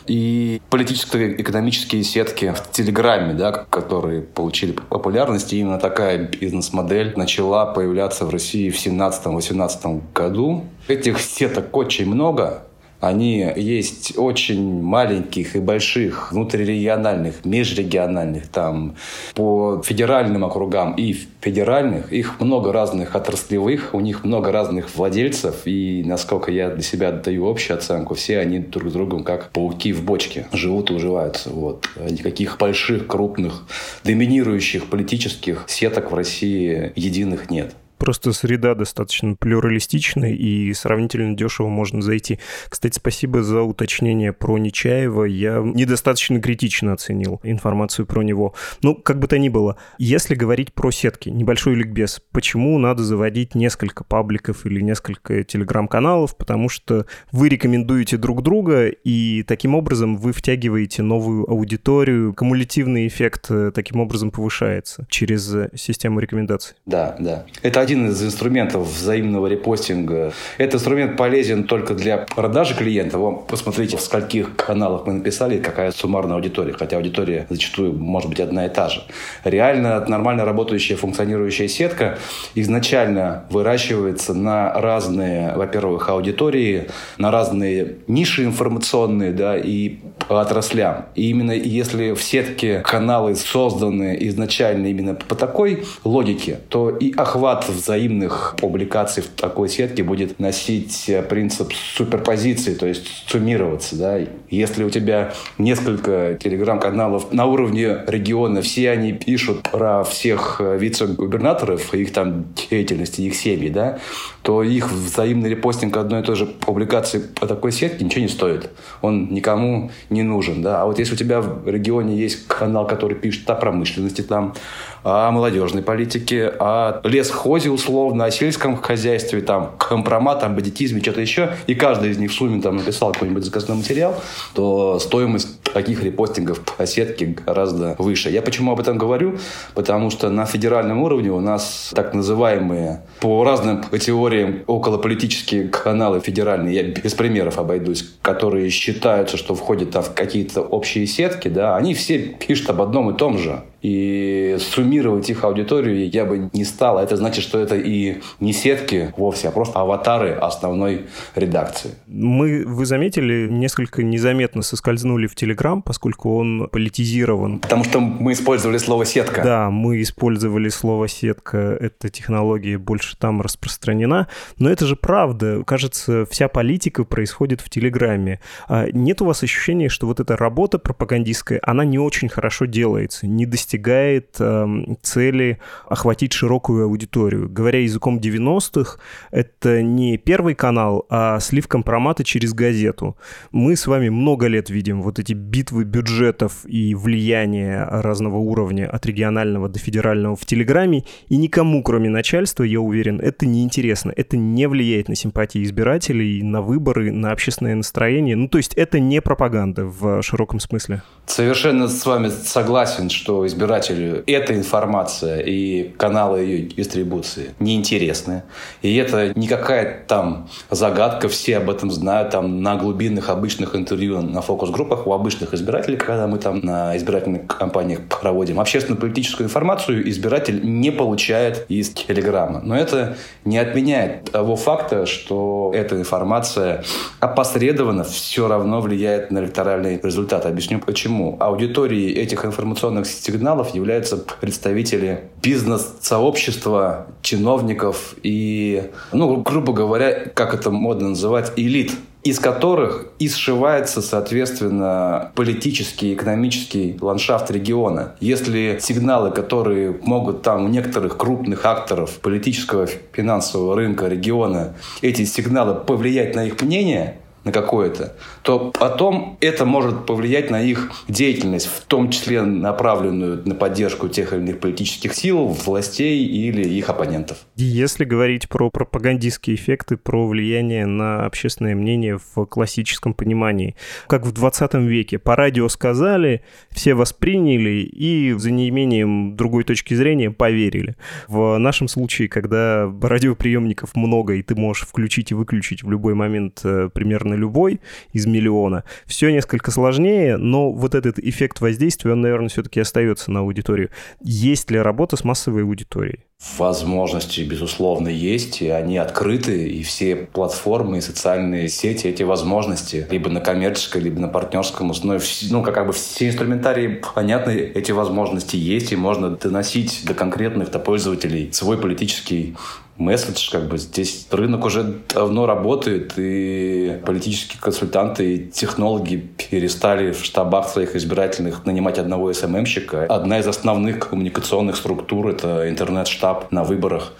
и 0.08 0.62
политическо-экономические 0.70 2.04
сетки 2.04 2.54
в 2.56 2.72
Телеграме, 2.72 3.34
да, 3.34 3.52
которые 3.52 4.22
получили 4.22 4.72
популярность. 4.72 5.54
И 5.54 5.60
именно 5.60 5.80
такая 5.80 6.18
бизнес-модель 6.18 7.14
начала 7.16 7.66
появляться 7.66 8.26
в 8.26 8.30
России 8.30 8.70
в 8.70 8.76
17-18 8.76 10.02
году. 10.14 10.66
Этих 10.88 11.20
сеток 11.20 11.76
очень 11.76 12.08
много, 12.08 12.64
они 13.02 13.52
есть 13.56 14.18
очень 14.18 14.82
маленьких 14.82 15.56
и 15.56 15.60
больших, 15.60 16.32
внутрирегиональных, 16.32 17.44
межрегиональных, 17.44 18.48
там, 18.48 18.96
по 19.34 19.82
федеральным 19.84 20.46
округам 20.46 20.94
и 20.94 21.18
федеральных. 21.42 22.14
Их 22.14 22.40
много 22.40 22.72
разных 22.72 23.16
отраслевых, 23.16 23.94
у 23.94 24.00
них 24.00 24.24
много 24.24 24.52
разных 24.52 24.96
владельцев. 24.96 25.64
И, 25.66 26.04
насколько 26.06 26.52
я 26.52 26.70
для 26.70 26.84
себя 26.84 27.12
даю 27.12 27.50
общую 27.50 27.78
оценку, 27.78 28.14
все 28.14 28.38
они 28.38 28.60
друг 28.60 28.92
с 28.92 28.94
другом 28.94 29.24
как 29.24 29.50
пауки 29.50 29.92
в 29.92 30.04
бочке 30.04 30.46
живут 30.54 30.92
и 30.92 30.94
уживаются. 30.94 31.50
Вот. 31.50 31.90
Никаких 32.10 32.58
больших, 32.60 33.08
крупных, 33.08 33.64
доминирующих 34.04 34.86
политических 34.86 35.66
сеток 35.68 36.12
в 36.12 36.16
России 36.16 36.94
единых 36.96 37.50
нет 37.50 37.74
просто 38.02 38.34
среда 38.34 38.74
достаточно 38.74 39.36
плюралистичная 39.36 40.34
и 40.34 40.74
сравнительно 40.74 41.38
дешево 41.38 41.68
можно 41.68 42.02
зайти. 42.02 42.40
Кстати, 42.68 42.96
спасибо 42.96 43.44
за 43.44 43.62
уточнение 43.62 44.34
про 44.34 44.58
Нечаева. 44.58 45.26
Я 45.26 45.60
недостаточно 45.60 46.42
критично 46.42 46.94
оценил 46.94 47.40
информацию 47.44 48.08
про 48.08 48.24
него. 48.24 48.56
Ну, 48.82 48.96
как 48.96 49.20
бы 49.20 49.28
то 49.28 49.38
ни 49.38 49.50
было, 49.50 49.78
если 50.00 50.34
говорить 50.34 50.74
про 50.74 50.90
сетки, 50.90 51.30
небольшой 51.30 51.76
ликбез, 51.76 52.24
почему 52.32 52.80
надо 52.80 53.04
заводить 53.04 53.54
несколько 53.54 54.04
пабликов 54.04 54.66
или 54.66 54.82
несколько 54.82 55.44
телеграм-каналов? 55.44 56.36
Потому 56.36 56.70
что 56.70 57.06
вы 57.32 57.50
рекомендуете 57.50 58.18
друг 58.18 58.42
друга, 58.42 58.88
и 58.88 59.44
таким 59.44 59.76
образом 59.76 60.18
вы 60.18 60.34
втягиваете 60.34 61.04
новую 61.04 61.48
аудиторию, 61.48 62.34
кумулятивный 62.34 63.06
эффект 63.06 63.52
э, 63.52 63.72
таким 63.72 64.00
образом 64.00 64.32
повышается 64.32 65.06
через 65.08 65.56
систему 65.76 66.20
рекомендаций. 66.20 66.76
Да, 66.88 67.16
да. 67.20 67.46
Это 67.62 67.80
один 67.92 68.08
из 68.08 68.24
инструментов 68.24 68.88
взаимного 68.88 69.48
репостинга. 69.48 70.32
Этот 70.58 70.76
инструмент 70.76 71.18
полезен 71.18 71.66
только 71.66 71.94
для 71.94 72.20
продажи 72.20 72.74
клиента. 72.74 73.18
Вы 73.18 73.38
посмотрите, 73.40 73.98
в 73.98 74.02
скольких 74.02 74.56
каналах 74.56 75.06
мы 75.06 75.14
написали, 75.14 75.58
какая 75.58 75.92
суммарная 75.92 76.36
аудитория. 76.36 76.72
Хотя 76.72 76.96
аудитория 76.96 77.48
зачастую 77.50 77.94
может 77.94 78.30
быть 78.30 78.40
одна 78.40 78.66
и 78.66 78.70
та 78.70 78.88
же. 78.88 79.02
Реально 79.44 80.06
нормально 80.08 80.46
работающая, 80.46 80.96
функционирующая 80.96 81.68
сетка 81.68 82.18
изначально 82.56 83.44
выращивается 83.50 84.34
на 84.34 84.74
разные, 84.74 85.54
во-первых, 85.54 86.08
аудитории, 86.08 86.88
на 87.18 87.30
разные 87.30 87.98
ниши 88.08 88.46
информационные, 88.46 89.34
да, 89.34 89.58
и 89.58 89.98
отраслям. 90.40 91.06
И 91.16 91.30
именно 91.30 91.52
если 91.52 92.14
в 92.14 92.24
сетке 92.24 92.80
каналы 92.80 93.36
созданы 93.36 94.18
изначально 94.22 94.88
именно 94.88 95.16
по 95.16 95.36
такой 95.36 95.84
логике, 96.04 96.60
то 96.70 96.90
и 96.90 97.14
охват 97.14 97.68
взаимных 97.68 98.56
публикаций 98.60 99.24
в 99.24 99.28
такой 99.28 99.70
сетке 99.70 100.04
будет 100.04 100.40
носить 100.40 101.10
принцип 101.30 101.74
суперпозиции, 101.96 102.74
то 102.74 102.86
есть 102.86 103.08
суммироваться. 103.28 103.96
Да? 103.96 104.20
Если 104.50 104.84
у 104.84 104.90
тебя 104.90 105.34
несколько 105.58 106.38
телеграм-каналов 106.42 107.32
на 107.32 107.46
уровне 107.46 108.00
региона, 108.08 108.62
все 108.62 108.92
они 108.92 109.14
пишут 109.14 109.64
про 109.64 110.04
всех 110.04 110.58
э, 110.60 110.78
вице-губернаторов, 110.78 111.94
их 111.94 112.14
там 112.14 112.46
деятельности, 112.70 113.22
их 113.22 113.36
семьи, 113.36 113.70
да, 113.70 114.00
то 114.42 114.64
их 114.64 114.92
взаимный 114.92 115.50
репостинг 115.50 115.96
одной 115.98 116.22
и 116.22 116.24
той 116.24 116.36
же 116.36 116.46
публикации 116.46 117.20
по 117.20 117.46
такой 117.46 117.72
сетке 117.72 118.04
ничего 118.04 118.22
не 118.22 118.28
стоит. 118.28 118.72
Он 119.02 119.32
никому 119.32 119.92
не 120.10 120.24
нужен. 120.24 120.62
Да? 120.62 120.82
А 120.82 120.86
вот 120.86 120.98
если 120.98 121.14
у 121.14 121.18
тебя 121.18 121.42
в 121.42 121.68
регионе 121.68 122.18
есть 122.18 122.48
канал, 122.48 122.88
который 122.88 123.16
пишет 123.16 123.48
о 123.50 123.56
промышленности, 123.56 124.22
там, 124.22 124.56
о 125.04 125.32
молодежной 125.32 125.84
политике, 125.84 126.52
о 126.60 127.02
лесхозе 127.04 127.70
условно, 127.70 128.26
о 128.26 128.32
сельском 128.32 128.78
хозяйстве, 128.78 129.42
там, 129.42 129.72
компромат, 129.78 130.42
там, 130.42 130.56
бандитизме, 130.56 131.02
что-то 131.02 131.22
еще, 131.22 131.54
и 131.68 131.76
каждый 131.76 132.12
из 132.12 132.18
них 132.18 132.32
в 132.32 132.34
сумме 132.34 132.62
там 132.62 132.78
написал 132.78 133.12
какой-нибудь 133.14 133.44
заказной 133.44 133.78
материал, 133.78 134.16
то 134.54 135.00
стоимость 135.00 135.62
таких 135.64 136.04
репостингов 136.04 136.62
по 136.62 136.86
сетке 136.86 137.36
гораздо 137.46 137.96
выше. 137.98 138.30
Я 138.30 138.42
почему 138.42 138.72
об 138.72 138.80
этом 138.80 138.98
говорю? 138.98 139.38
Потому 139.74 140.10
что 140.10 140.30
на 140.30 140.46
федеральном 140.46 141.02
уровне 141.02 141.32
у 141.32 141.40
нас 141.40 141.92
так 141.96 142.14
называемые 142.14 143.04
по 143.20 143.44
разным 143.44 143.84
категориям 143.84 144.64
околополитические 144.68 145.70
каналы 145.70 146.20
федеральные, 146.20 146.76
я 146.76 146.84
без 146.84 147.14
примеров 147.14 147.58
обойдусь, 147.58 148.10
которые 148.22 148.70
считаются, 148.70 149.38
что 149.38 149.56
входят 149.56 149.92
там 149.92 150.04
в 150.04 150.14
какие-то 150.14 150.62
общие 150.62 151.08
сетки, 151.08 151.48
да, 151.48 151.76
они 151.76 151.94
все 151.94 152.20
пишут 152.20 152.70
об 152.70 152.82
одном 152.82 153.12
и 153.12 153.18
том 153.18 153.38
же. 153.38 153.62
И 153.82 154.58
суммировать 154.60 155.30
их 155.30 155.44
аудиторию 155.44 156.10
я 156.10 156.26
бы 156.26 156.50
не 156.54 156.66
стал. 156.66 157.00
Это 157.00 157.18
значит, 157.18 157.44
что 157.44 157.60
это 157.60 157.76
и 157.76 158.22
не 158.40 158.54
сетки 158.54 159.14
вовсе, 159.18 159.50
а 159.50 159.52
просто 159.52 159.80
аватары 159.80 160.32
основной 160.32 161.08
редакции. 161.36 161.92
Мы, 162.08 162.64
вы 162.66 162.86
заметили, 162.86 163.48
несколько 163.50 164.04
незаметно 164.04 164.62
соскользнули 164.62 165.28
в 165.28 165.36
телеграм 165.36 165.82
поскольку 165.82 166.38
он 166.38 166.70
политизирован. 166.72 167.60
Потому 167.60 167.84
что 167.84 168.00
мы 168.00 168.34
использовали 168.34 168.78
слово 168.78 169.06
«сетка». 169.06 169.42
Да, 169.44 169.70
мы 169.70 170.02
использовали 170.02 170.70
слово 170.70 171.08
«сетка». 171.08 171.58
Эта 171.58 172.10
технология 172.10 172.78
больше 172.78 173.18
там 173.18 173.42
распространена. 173.42 174.28
Но 174.58 174.70
это 174.70 174.86
же 174.86 174.96
правда. 174.96 175.64
Кажется, 175.66 176.26
вся 176.30 176.48
политика 176.48 177.04
происходит 177.04 177.62
в 177.62 177.70
Телеграме. 177.70 178.40
А 178.68 178.88
нет 178.92 179.22
у 179.22 179.26
вас 179.26 179.44
ощущения, 179.44 179.90
что 179.90 180.08
вот 180.08 180.20
эта 180.20 180.38
работа 180.38 180.80
пропагандистская, 180.80 181.60
она 181.64 181.86
не 181.86 182.00
очень 182.00 182.30
хорошо 182.30 182.66
делается, 182.66 183.28
не 183.28 183.46
достигает 183.72 184.36
э, 184.40 184.68
цели 185.02 185.60
охватить 185.88 186.34
широкую 186.34 186.86
аудиторию? 186.86 187.50
Говоря 187.50 187.80
языком 187.80 188.20
90-х, 188.20 189.00
это 189.32 189.82
не 189.82 190.18
первый 190.18 190.56
канал, 190.56 191.06
а 191.10 191.40
слив 191.40 191.68
компромата 191.68 192.24
через 192.26 192.54
газету. 192.54 193.16
Мы 193.52 193.78
с 193.78 193.88
вами 193.88 194.10
много 194.10 194.48
лет 194.48 194.70
видим 194.70 195.02
вот 195.02 195.20
эти 195.20 195.32
битвы 195.32 195.86
бюджетов 195.86 196.66
и 196.66 196.96
влияния 196.96 197.88
разного 197.90 198.38
уровня 198.38 198.90
от 198.90 199.06
регионального 199.06 199.70
до 199.70 199.80
федерального 199.80 200.36
в 200.36 200.46
Телеграме, 200.46 201.06
и 201.30 201.38
никому, 201.38 201.82
кроме 201.82 202.10
начальства, 202.10 202.64
я 202.64 202.82
уверен, 202.82 203.22
это 203.22 203.46
не 203.46 203.64
интересно, 203.64 204.12
это 204.14 204.36
не 204.36 204.68
влияет 204.68 205.08
на 205.08 205.16
симпатии 205.16 205.64
избирателей, 205.64 206.44
на 206.44 206.62
выборы, 206.62 207.12
на 207.12 207.32
общественное 207.32 207.76
настроение. 207.76 208.36
Ну, 208.36 208.50
то 208.50 208.58
есть 208.58 208.74
это 208.74 209.00
не 209.00 209.22
пропаганда 209.22 209.86
в 209.86 210.22
широком 210.22 210.60
смысле. 210.60 211.04
Совершенно 211.32 211.88
с 211.88 212.06
вами 212.06 212.28
согласен, 212.28 213.10
что 213.10 213.48
избирателю 213.48 214.22
эта 214.28 214.54
информация 214.54 215.40
и 215.40 215.84
каналы 215.96 216.42
ее 216.42 216.64
дистрибуции 216.64 217.52
неинтересны. 217.58 218.44
И 218.82 218.94
это 218.98 219.32
не 219.36 219.48
какая-то 219.48 220.08
там 220.08 220.50
загадка, 220.70 221.30
все 221.30 221.56
об 221.56 221.70
этом 221.70 221.90
знают, 221.90 222.32
там 222.32 222.62
на 222.62 222.76
глубинных 222.76 223.30
обычных 223.30 223.78
интервью 223.78 224.22
на 224.22 224.42
фокус-группах 224.42 225.08
у 225.08 225.14
обычных 225.14 225.54
избирателей, 225.54 225.96
когда 225.96 226.28
мы 226.28 226.38
там 226.38 226.60
на 226.60 226.98
избирательных 226.98 227.48
кампаниях 227.48 228.02
проводим. 228.10 228.60
Общественно-политическую 228.60 229.48
информацию 229.48 230.10
избиратель 230.10 230.60
не 230.62 230.92
получает 230.92 231.66
из 231.70 231.92
Телеграма. 231.92 232.60
Но 232.62 232.76
это 232.76 233.16
не 233.46 233.58
отменяет 233.58 234.30
того 234.32 234.58
факта, 234.58 235.06
что 235.06 235.72
эта 235.74 235.96
информация 235.96 236.84
опосредованно 237.22 238.04
все 238.04 238.50
равно 238.50 238.82
влияет 238.82 239.32
на 239.32 239.40
электоральный 239.40 239.98
результат. 240.04 240.46
Объясню 240.46 240.80
почему. 240.80 241.21
Аудиторией 241.40 242.14
этих 242.14 242.46
информационных 242.46 243.06
сигналов 243.08 243.74
являются 243.74 244.18
представители 244.18 245.22
бизнес-сообщества, 245.42 247.08
чиновников 247.22 248.16
и, 248.24 248.90
ну, 249.12 249.38
грубо 249.38 249.74
говоря, 249.74 250.26
как 250.34 250.54
это 250.54 250.72
модно 250.72 251.10
называть, 251.10 251.54
элит 251.56 251.92
из 252.24 252.40
которых 252.40 253.08
и 253.18 253.28
сшивается, 253.28 254.02
соответственно, 254.02 255.32
политический, 255.36 256.14
экономический 256.14 256.98
ландшафт 257.02 257.50
региона. 257.50 258.14
Если 258.20 258.78
сигналы, 258.80 259.32
которые 259.32 259.98
могут 260.04 260.44
там 260.44 260.66
у 260.66 260.68
некоторых 260.68 261.18
крупных 261.18 261.66
акторов 261.66 262.20
политического 262.20 262.88
финансового 263.12 263.76
рынка 263.76 264.08
региона, 264.08 264.76
эти 265.02 265.26
сигналы 265.26 265.76
повлиять 265.76 266.36
на 266.36 266.46
их 266.46 266.62
мнение, 266.62 267.18
на 267.44 267.52
какое-то, 267.52 268.16
то 268.44 268.72
потом 268.78 269.38
это 269.42 269.66
может 269.66 270.06
повлиять 270.06 270.52
на 270.52 270.62
их 270.62 270.92
деятельность, 271.08 271.68
в 271.68 271.82
том 271.86 272.10
числе 272.10 272.42
направленную 272.42 273.42
на 273.46 273.56
поддержку 273.56 274.10
тех 274.10 274.34
или 274.34 274.42
иных 274.42 274.60
политических 274.60 275.14
сил, 275.14 275.48
властей 275.48 276.26
или 276.26 276.68
их 276.68 276.90
оппонентов. 276.90 277.38
Если 277.56 278.06
говорить 278.06 278.48
про 278.48 278.70
пропагандистские 278.70 279.56
эффекты, 279.56 279.98
про 279.98 280.28
влияние 280.28 280.86
на 280.86 281.26
общественное 281.26 281.76
мнение 281.76 282.20
в 282.36 282.46
классическом 282.46 283.14
понимании, 283.14 283.76
как 284.08 284.26
в 284.26 284.32
20 284.32 284.74
веке, 284.76 285.18
по 285.18 285.36
радио 285.36 285.68
сказали, 285.70 286.44
все 286.70 286.94
восприняли 286.94 287.82
и 287.82 288.34
за 288.38 288.52
неимением 288.52 289.36
другой 289.36 289.64
точки 289.64 289.94
зрения 289.94 290.32
поверили. 290.32 290.96
В 291.28 291.58
нашем 291.58 291.88
случае, 291.88 292.30
когда 292.30 292.92
радиоприемников 293.02 293.96
много, 293.96 294.34
и 294.36 294.44
ты 294.44 294.56
можешь 294.56 294.88
включить 294.88 295.32
и 295.32 295.34
выключить 295.34 295.84
в 295.84 295.90
любой 295.90 296.14
момент 296.14 296.62
э, 296.64 296.90
примерно 297.32 297.36
любой 297.36 297.82
из 298.14 298.26
миллиона. 298.26 298.84
Все 299.06 299.32
несколько 299.32 299.72
сложнее, 299.72 300.38
но 300.38 300.72
вот 300.72 300.96
этот 300.96 301.20
эффект 301.20 301.62
воздействия, 301.62 302.14
он, 302.14 302.22
наверное, 302.22 302.50
все-таки 302.50 302.80
остается 302.80 303.32
на 303.32 303.40
аудиторию. 303.40 303.90
Есть 304.22 304.72
ли 304.72 304.80
работа 304.80 305.16
с 305.16 305.24
массовой 305.24 305.64
аудиторией? 305.64 306.26
Возможности, 306.58 307.42
безусловно, 307.42 308.08
есть, 308.08 308.64
и 308.64 308.70
они 308.70 308.98
открыты, 308.98 309.70
и 309.70 309.84
все 309.84 310.16
платформы 310.16 310.98
и 310.98 311.02
социальные 311.02 311.70
сети 311.70 312.08
эти 312.08 312.24
возможности, 312.24 313.06
либо 313.12 313.30
на 313.30 313.42
коммерческой, 313.42 314.02
либо 314.02 314.20
на 314.20 314.28
партнерском 314.28 314.90
основе, 314.90 315.20
ну, 315.52 315.62
как, 315.62 315.76
как 315.76 315.86
бы 315.86 315.94
все 315.94 316.30
инструментарии 316.30 317.00
понятны, 317.14 317.52
эти 317.52 317.92
возможности 317.92 318.56
есть, 318.56 318.92
и 318.92 318.96
можно 318.96 319.30
доносить 319.30 320.02
до 320.04 320.16
конкретных 320.16 320.72
до 320.72 320.80
пользователей 320.80 321.52
свой 321.52 321.78
политический 321.78 322.56
месседж, 322.98 323.50
как 323.52 323.68
бы 323.68 323.78
здесь 323.78 324.28
рынок 324.32 324.66
уже 324.66 325.02
давно 325.14 325.46
работает, 325.46 326.14
и 326.18 327.00
политические 327.06 327.60
консультанты 327.60 328.36
и 328.36 328.52
технологи 328.52 329.16
перестали 329.50 330.12
в 330.12 330.24
штабах 330.24 330.70
своих 330.70 330.96
избирательных 330.96 331.66
нанимать 331.66 331.98
одного 331.98 332.32
СММщика. 332.32 333.06
Одна 333.06 333.40
из 333.40 333.48
основных 333.48 334.10
коммуникационных 334.10 334.76
структур— 334.76 335.28
это 335.30 335.70
интернет-штаб 335.70 336.52
на 336.52 336.64
выборах. 336.64 337.14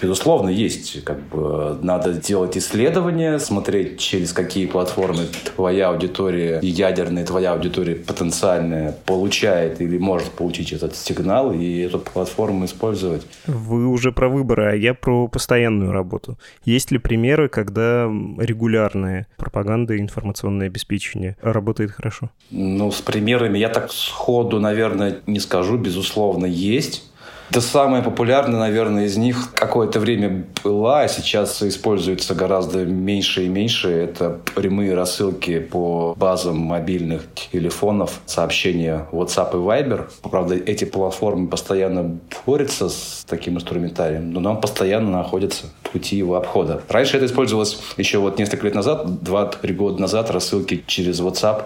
Безусловно, 0.00 0.48
есть. 0.48 1.02
Как 1.04 1.20
бы, 1.28 1.78
надо 1.82 2.12
делать 2.12 2.56
исследования, 2.56 3.38
смотреть, 3.38 3.98
через 3.98 4.32
какие 4.32 4.66
платформы 4.66 5.24
твоя 5.44 5.88
аудитория, 5.88 6.60
ядерная 6.62 7.24
твоя 7.24 7.52
аудитория 7.52 7.94
потенциальная 7.94 8.96
получает 9.06 9.80
или 9.80 9.98
может 9.98 10.30
получить 10.30 10.72
этот 10.72 10.96
сигнал, 10.96 11.52
и 11.52 11.78
эту 11.80 11.98
платформу 11.98 12.64
использовать. 12.64 13.26
Вы 13.46 13.86
уже 13.86 14.12
про 14.12 14.28
выборы, 14.28 14.72
а 14.72 14.74
я 14.74 14.94
про 14.94 15.28
постоянную 15.28 15.92
работу. 15.92 16.38
Есть 16.64 16.90
ли 16.90 16.98
примеры, 16.98 17.48
когда 17.48 18.04
регулярная 18.38 19.26
пропаганда 19.36 19.94
и 19.94 20.00
информационное 20.00 20.66
обеспечение 20.66 21.36
работает 21.42 21.90
хорошо? 21.90 22.30
Ну, 22.50 22.90
с 22.90 23.00
примерами 23.00 23.58
я 23.58 23.68
так 23.68 23.92
сходу, 23.92 24.60
наверное, 24.60 25.18
не 25.26 25.40
скажу. 25.40 25.76
Безусловно, 25.76 26.46
есть. 26.46 27.04
Да 27.50 27.62
самая 27.62 28.02
популярная, 28.02 28.58
наверное, 28.58 29.06
из 29.06 29.16
них 29.16 29.54
какое-то 29.54 30.00
время 30.00 30.44
была, 30.62 31.02
а 31.02 31.08
сейчас 31.08 31.62
используется 31.62 32.34
гораздо 32.34 32.84
меньше 32.84 33.46
и 33.46 33.48
меньше. 33.48 33.88
Это 33.88 34.38
прямые 34.54 34.94
рассылки 34.94 35.58
по 35.58 36.14
базам 36.14 36.58
мобильных 36.58 37.22
телефонов, 37.50 38.20
сообщения 38.26 39.06
WhatsApp 39.12 39.52
и 39.52 39.56
Viber. 39.56 40.10
Правда, 40.30 40.56
эти 40.56 40.84
платформы 40.84 41.48
постоянно 41.48 42.18
борются 42.44 42.90
с 42.90 43.24
таким 43.26 43.56
инструментарием, 43.56 44.30
но 44.30 44.40
нам 44.40 44.60
постоянно 44.60 45.10
находятся 45.10 45.66
пути 45.90 46.16
его 46.16 46.36
обхода. 46.36 46.82
Раньше 46.88 47.16
это 47.16 47.24
использовалось 47.24 47.80
еще 47.96 48.18
вот 48.18 48.38
несколько 48.38 48.66
лет 48.66 48.74
назад, 48.74 49.06
2-3 49.06 49.72
года 49.72 50.00
назад, 50.00 50.30
рассылки 50.30 50.84
через 50.86 51.20
WhatsApp 51.20 51.62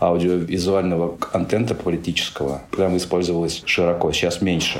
аудиовизуального 0.00 1.16
контента 1.16 1.74
политического 1.74 2.62
прямо 2.70 2.96
использовалось 2.96 3.62
широко, 3.66 4.12
сейчас 4.12 4.40
меньше. 4.40 4.78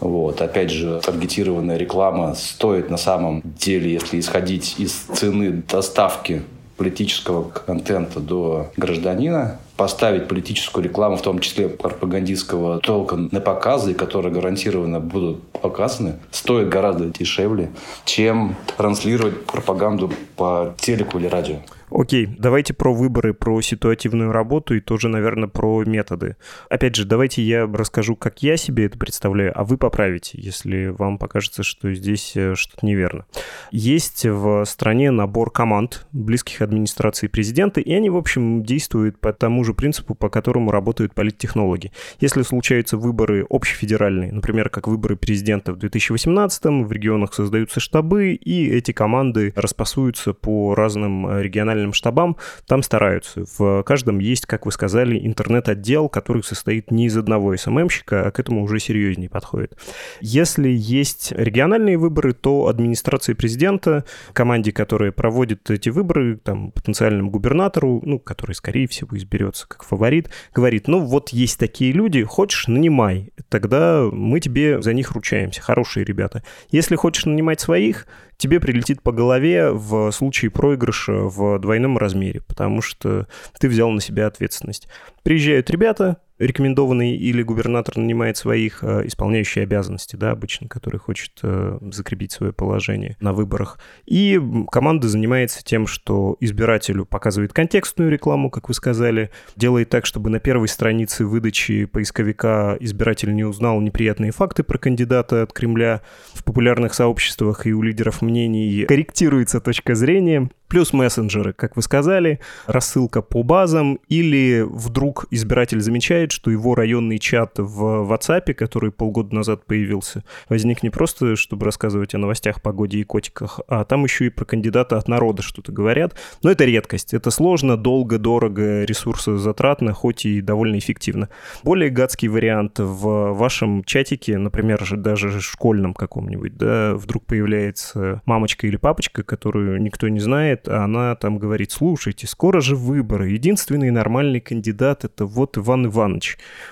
Вот. 0.00 0.40
Опять 0.40 0.70
же, 0.70 1.00
таргетированная 1.04 1.76
реклама 1.76 2.34
стоит 2.34 2.90
на 2.90 2.96
самом 2.96 3.42
деле, 3.44 3.92
если 3.92 4.20
исходить 4.20 4.76
из 4.78 4.92
цены 4.92 5.62
доставки 5.68 6.42
политического 6.76 7.48
контента 7.48 8.20
до 8.20 8.72
гражданина, 8.76 9.58
поставить 9.76 10.28
политическую 10.28 10.84
рекламу, 10.84 11.16
в 11.16 11.22
том 11.22 11.38
числе 11.38 11.68
пропагандистского 11.68 12.80
толка 12.80 13.16
на 13.16 13.40
показы, 13.40 13.94
которые 13.94 14.32
гарантированно 14.32 15.00
будут 15.00 15.42
показаны, 15.48 16.14
стоит 16.30 16.68
гораздо 16.68 17.06
дешевле, 17.06 17.70
чем 18.04 18.56
транслировать 18.76 19.44
пропаганду 19.46 20.12
по 20.36 20.74
телеку 20.78 21.18
или 21.18 21.26
радио. 21.26 21.56
Окей, 21.96 22.26
давайте 22.26 22.74
про 22.74 22.92
выборы, 22.92 23.34
про 23.34 23.60
ситуативную 23.60 24.32
работу 24.32 24.74
и 24.74 24.80
тоже, 24.80 25.08
наверное, 25.08 25.46
про 25.46 25.84
методы. 25.84 26.34
Опять 26.68 26.96
же, 26.96 27.04
давайте 27.04 27.40
я 27.40 27.68
расскажу, 27.72 28.16
как 28.16 28.42
я 28.42 28.56
себе 28.56 28.86
это 28.86 28.98
представляю, 28.98 29.52
а 29.54 29.62
вы 29.62 29.78
поправите, 29.78 30.36
если 30.40 30.86
вам 30.86 31.18
покажется, 31.18 31.62
что 31.62 31.94
здесь 31.94 32.32
э, 32.34 32.56
что-то 32.56 32.84
неверно. 32.84 33.26
Есть 33.70 34.26
в 34.26 34.64
стране 34.64 35.12
набор 35.12 35.52
команд, 35.52 36.04
близких 36.10 36.62
администрации 36.62 37.28
президента, 37.28 37.80
и 37.80 37.92
они, 37.92 38.10
в 38.10 38.16
общем, 38.16 38.64
действуют 38.64 39.20
по 39.20 39.32
тому 39.32 39.62
же 39.62 39.72
принципу, 39.72 40.16
по 40.16 40.28
которому 40.28 40.72
работают 40.72 41.14
политтехнологи. 41.14 41.92
Если 42.18 42.42
случаются 42.42 42.96
выборы 42.96 43.46
общефедеральные, 43.48 44.32
например, 44.32 44.68
как 44.68 44.88
выборы 44.88 45.14
президента 45.14 45.72
в 45.72 45.76
2018 45.76 46.64
в 46.64 46.90
регионах 46.90 47.34
создаются 47.34 47.78
штабы, 47.78 48.32
и 48.32 48.68
эти 48.68 48.90
команды 48.90 49.52
распасуются 49.54 50.34
по 50.34 50.74
разным 50.74 51.38
региональным 51.40 51.83
генеральным 51.84 51.92
штабам, 51.92 52.36
там 52.66 52.82
стараются. 52.82 53.44
В 53.58 53.82
каждом 53.82 54.18
есть, 54.18 54.46
как 54.46 54.66
вы 54.66 54.72
сказали, 54.72 55.18
интернет-отдел, 55.26 56.08
который 56.08 56.42
состоит 56.42 56.90
не 56.90 57.06
из 57.06 57.16
одного 57.16 57.56
СММщика, 57.56 58.26
а 58.26 58.30
к 58.30 58.40
этому 58.40 58.64
уже 58.64 58.78
серьезнее 58.80 59.28
подходит. 59.28 59.76
Если 60.20 60.68
есть 60.68 61.32
региональные 61.32 61.98
выборы, 61.98 62.32
то 62.32 62.68
администрация 62.68 63.34
президента, 63.34 64.04
команде, 64.32 64.72
которая 64.72 65.12
проводит 65.12 65.70
эти 65.70 65.90
выборы, 65.90 66.36
там, 66.36 66.72
потенциальному 66.72 67.30
губернатору, 67.30 68.00
ну, 68.04 68.18
который, 68.18 68.54
скорее 68.54 68.86
всего, 68.88 69.16
изберется 69.16 69.66
как 69.68 69.84
фаворит, 69.84 70.30
говорит, 70.54 70.88
ну, 70.88 71.00
вот 71.00 71.30
есть 71.30 71.58
такие 71.58 71.92
люди, 71.92 72.22
хочешь, 72.22 72.68
нанимай, 72.68 73.30
тогда 73.48 74.08
мы 74.10 74.40
тебе 74.40 74.80
за 74.82 74.92
них 74.92 75.12
ручаемся, 75.12 75.60
хорошие 75.60 76.04
ребята. 76.04 76.42
Если 76.70 76.96
хочешь 76.96 77.26
нанимать 77.26 77.60
своих, 77.60 78.06
тебе 78.36 78.60
прилетит 78.60 79.02
по 79.02 79.12
голове 79.12 79.70
в 79.70 80.10
случае 80.12 80.50
проигрыша 80.50 81.12
в 81.12 81.58
двойном 81.58 81.98
размере, 81.98 82.42
потому 82.46 82.82
что 82.82 83.26
ты 83.58 83.68
взял 83.68 83.90
на 83.90 84.00
себя 84.00 84.26
ответственность. 84.26 84.88
Приезжают 85.22 85.70
ребята, 85.70 86.18
рекомендованный 86.38 87.16
или 87.16 87.42
губернатор 87.42 87.96
нанимает 87.96 88.36
своих 88.36 88.82
э, 88.82 89.06
исполняющие 89.06 89.62
обязанности, 89.62 90.16
да, 90.16 90.32
обычно, 90.32 90.68
который 90.68 90.98
хочет 90.98 91.32
э, 91.42 91.78
закрепить 91.92 92.32
свое 92.32 92.52
положение 92.52 93.16
на 93.20 93.32
выборах. 93.32 93.78
И 94.04 94.40
команда 94.70 95.08
занимается 95.08 95.62
тем, 95.64 95.86
что 95.86 96.36
избирателю 96.40 97.04
показывает 97.04 97.52
контекстную 97.52 98.10
рекламу, 98.10 98.50
как 98.50 98.68
вы 98.68 98.74
сказали, 98.74 99.30
делает 99.56 99.90
так, 99.90 100.06
чтобы 100.06 100.30
на 100.30 100.40
первой 100.40 100.68
странице 100.68 101.24
выдачи 101.24 101.84
поисковика 101.84 102.76
избиратель 102.80 103.34
не 103.34 103.44
узнал 103.44 103.80
неприятные 103.80 104.32
факты 104.32 104.64
про 104.64 104.78
кандидата 104.78 105.42
от 105.42 105.52
Кремля. 105.52 106.02
В 106.32 106.42
популярных 106.42 106.94
сообществах 106.94 107.66
и 107.66 107.72
у 107.72 107.82
лидеров 107.82 108.22
мнений 108.22 108.84
корректируется 108.86 109.60
точка 109.60 109.94
зрения, 109.94 110.50
Плюс 110.74 110.92
мессенджеры, 110.92 111.52
как 111.52 111.76
вы 111.76 111.82
сказали, 111.82 112.40
рассылка 112.66 113.22
по 113.22 113.44
базам, 113.44 114.00
или 114.08 114.64
вдруг 114.66 115.26
избиратель 115.30 115.80
замечает, 115.80 116.23
что 116.32 116.50
его 116.50 116.74
районный 116.74 117.18
чат 117.18 117.58
в 117.58 118.10
WhatsApp, 118.10 118.54
который 118.54 118.90
полгода 118.90 119.34
назад 119.34 119.66
появился, 119.66 120.24
возник 120.48 120.82
не 120.82 120.90
просто, 120.90 121.36
чтобы 121.36 121.66
рассказывать 121.66 122.14
о 122.14 122.18
новостях, 122.18 122.62
погоде 122.62 122.98
и 122.98 123.04
котиках, 123.04 123.60
а 123.68 123.84
там 123.84 124.04
еще 124.04 124.26
и 124.26 124.30
про 124.30 124.44
кандидата 124.44 124.96
от 124.96 125.08
народа 125.08 125.42
что-то 125.42 125.72
говорят. 125.72 126.14
Но 126.42 126.50
это 126.50 126.64
редкость. 126.64 127.14
Это 127.14 127.30
сложно, 127.30 127.76
долго, 127.76 128.18
дорого, 128.18 128.84
ресурсозатратно, 128.84 129.92
хоть 129.92 130.26
и 130.26 130.40
довольно 130.40 130.78
эффективно. 130.78 131.28
Более 131.62 131.90
гадский 131.90 132.28
вариант 132.28 132.78
в 132.78 133.32
вашем 133.32 133.84
чатике, 133.84 134.38
например, 134.38 134.84
же 134.84 134.96
даже 134.96 135.40
школьном 135.40 135.94
каком-нибудь, 135.94 136.56
да, 136.56 136.94
вдруг 136.94 137.26
появляется 137.26 138.22
мамочка 138.26 138.66
или 138.66 138.76
папочка, 138.76 139.22
которую 139.22 139.80
никто 139.80 140.08
не 140.08 140.20
знает, 140.20 140.68
а 140.68 140.84
она 140.84 141.14
там 141.16 141.38
говорит, 141.38 141.72
слушайте, 141.72 142.26
скоро 142.26 142.60
же 142.60 142.76
выборы, 142.76 143.30
единственный 143.30 143.90
нормальный 143.90 144.40
кандидат 144.40 145.04
это 145.04 145.26
вот 145.26 145.58
Иван 145.58 145.86
Иванович. 145.86 146.13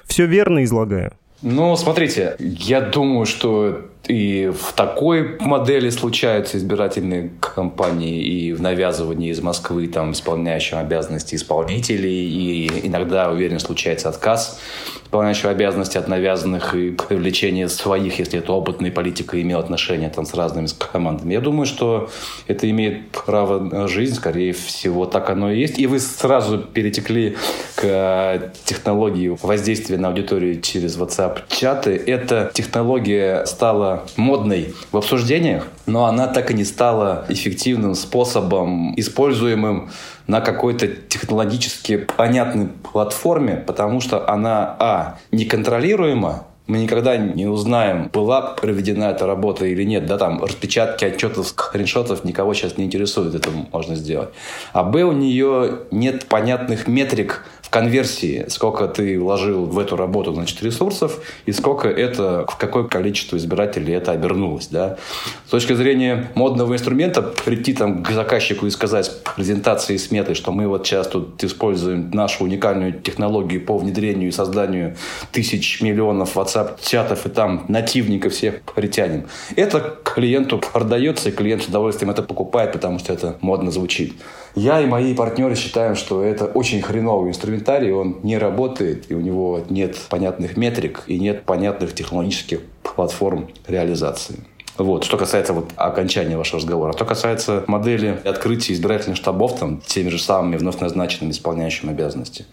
Все 0.07 0.27
верно 0.27 0.65
излагаю? 0.65 1.13
Ну, 1.43 1.77
смотрите, 1.77 2.37
я 2.39 2.81
думаю, 2.81 3.27
что 3.27 3.89
и 4.07 4.53
в 4.53 4.73
такой 4.75 5.39
модели 5.41 5.91
случаются 5.91 6.59
избирательные 6.59 7.31
кампании 7.41 8.23
и 8.23 8.53
в 8.53 8.61
навязывании 8.61 9.31
из 9.31 9.41
Москвы 9.41 9.87
там 9.87 10.13
исполняющим 10.13 10.79
обязанности 10.79 11.35
исполнителей, 11.35 12.29
и 12.29 12.87
иногда, 12.87 13.31
уверен, 13.31 13.59
случается 13.59 14.09
отказ 14.09 14.61
исполняющего 15.05 15.51
обязанности 15.51 15.99
от 15.99 16.09
навязанных 16.09 16.75
и 16.75 16.91
привлечение 16.91 17.69
своих, 17.69 18.19
если 18.19 18.39
это 18.39 18.53
опытный 18.53 18.91
политик 18.91 19.35
и 19.35 19.43
имел 19.43 19.59
отношения 19.59 20.09
там 20.09 20.25
с 20.25 20.35
разными 20.35 20.69
командами. 20.79 21.35
Я 21.35 21.41
думаю, 21.41 21.67
что 21.67 22.09
это 22.47 22.69
имеет 22.71 23.11
право 23.11 23.61
на 23.61 23.89
жизнь, 23.89 24.15
скорее 24.15 24.53
всего, 24.53 25.07
так 25.07 25.29
оно 25.29 25.51
и 25.51 25.61
есть. 25.61 25.79
И 25.79 25.87
вы 25.87 26.01
сразу 26.01 26.59
перетекли 26.59 27.37
к 27.83 27.85
э, 27.85 28.51
технологии 28.65 29.37
воздействия 29.43 29.99
на 29.99 30.09
аудиторию 30.09 30.61
через 30.61 30.97
WhatsApp-чаты. 30.97 32.01
Эта 32.07 32.53
технология 32.55 33.45
стала 33.45 34.05
модной 34.17 34.73
в 34.93 34.97
обсуждениях, 34.97 35.67
но 35.87 36.05
она 36.07 36.29
так 36.29 36.53
и 36.53 36.55
не 36.55 36.65
стала 36.65 37.27
эффективным 37.29 37.97
способом, 37.97 38.95
используемым 38.97 39.91
на 40.29 40.41
какой-то 40.41 40.87
технологически 40.87 41.97
понятной 41.97 42.69
платформе, 42.69 43.57
потому 43.57 44.01
что 44.01 44.29
она, 44.31 44.77
а, 44.79 45.19
неконтролируема, 45.33 46.45
мы 46.67 46.79
никогда 46.79 47.17
не 47.17 47.47
узнаем, 47.47 48.09
была 48.13 48.41
проведена 48.41 49.05
эта 49.05 49.27
работа 49.27 49.67
или 49.67 49.83
нет. 49.85 50.07
Да, 50.07 50.19
там 50.19 50.43
распечатки 50.43 51.05
отчетов, 51.05 51.49
скриншотов 51.49 52.25
никого 52.25 52.55
сейчас 52.55 52.79
не 52.79 52.85
интересует, 52.85 53.35
это 53.35 53.51
можно 53.73 53.95
сделать. 53.95 54.31
А 54.73 54.83
Б, 54.83 55.03
у 55.03 55.13
нее 55.13 55.81
нет 55.91 56.27
понятных 56.27 56.87
метрик 56.87 57.45
конверсии, 57.73 58.45
сколько 58.49 58.87
ты 58.87 59.19
вложил 59.19 59.65
в 59.65 59.79
эту 59.79 59.97
работу, 59.97 60.35
значит, 60.35 60.63
ресурсов, 60.63 61.21
и 61.47 61.53
сколько 61.53 61.89
это, 61.89 62.45
в 62.47 62.59
какое 62.59 62.85
количество 62.85 63.39
избирателей 63.39 63.95
это 63.95 64.13
обернулось, 64.13 64.67
да. 64.67 64.99
С 65.47 65.51
точки 65.51 65.73
зрения 65.73 66.31
модного 66.35 66.75
инструмента, 66.75 67.23
прийти 67.23 67.73
там 67.73 68.03
к 68.03 68.11
заказчику 68.11 68.67
и 68.67 68.71
сказать 68.71 69.11
презентации 69.35 69.97
сметы, 69.97 70.35
что 70.35 70.53
мы 70.53 70.69
вот 70.69 70.87
сейчас 70.87 71.09
тут 71.09 71.43
используем 71.43 72.11
нашу 72.11 72.45
уникальную 72.45 72.93
технологию 72.93 73.65
по 73.65 73.79
внедрению 73.79 74.29
и 74.29 74.33
созданию 74.33 74.95
тысяч 75.33 75.81
миллионов 75.81 76.37
WhatsApp-чатов 76.53 77.27
и 77.27 77.29
там 77.29 77.65
нативников 77.69 78.33
всех 78.33 78.63
притянем. 78.63 79.29
Это 79.57 79.97
клиенту 80.05 80.59
продается, 80.59 81.29
и 81.29 81.33
клиент 81.33 81.63
с 81.63 81.67
удовольствием 81.67 82.11
это 82.11 82.23
покупает, 82.23 82.73
потому 82.73 82.99
что 82.99 83.13
это 83.13 83.37
модно 83.41 83.71
звучит. 83.71 84.15
Я 84.55 84.81
и 84.81 84.87
мои 84.87 85.15
партнеры 85.15 85.55
считаем, 85.55 85.95
что 85.95 86.23
это 86.23 86.47
очень 86.47 86.83
хреновый 86.83 87.31
инструментарий, 87.31 87.93
он 87.93 88.19
не 88.23 88.37
работает, 88.39 89.11
и 89.11 89.15
у 89.15 89.21
него 89.21 89.65
нет 89.71 89.97
понятных 90.11 90.57
метрик 90.57 91.05
и 91.07 91.19
нет 91.19 91.45
понятных 91.45 91.95
технологических 91.95 92.61
платформ 92.83 93.49
реализации. 93.67 94.37
Вот, 94.79 95.05
что 95.05 95.19
касается 95.19 95.53
вот 95.53 95.71
окончания 95.77 96.37
вашего 96.39 96.59
разговора. 96.59 96.93
Что 96.93 97.05
касается 97.05 97.63
модели 97.67 98.19
открытия 98.25 98.73
избирательных 98.73 99.19
штабов 99.19 99.59
там, 99.59 99.81
теми 99.81 100.09
же 100.09 100.19
самыми 100.19 100.57
вновь 100.57 100.81
назначенными 100.81 101.33
исполняющими 101.33 101.91
обязанности. 101.91 102.47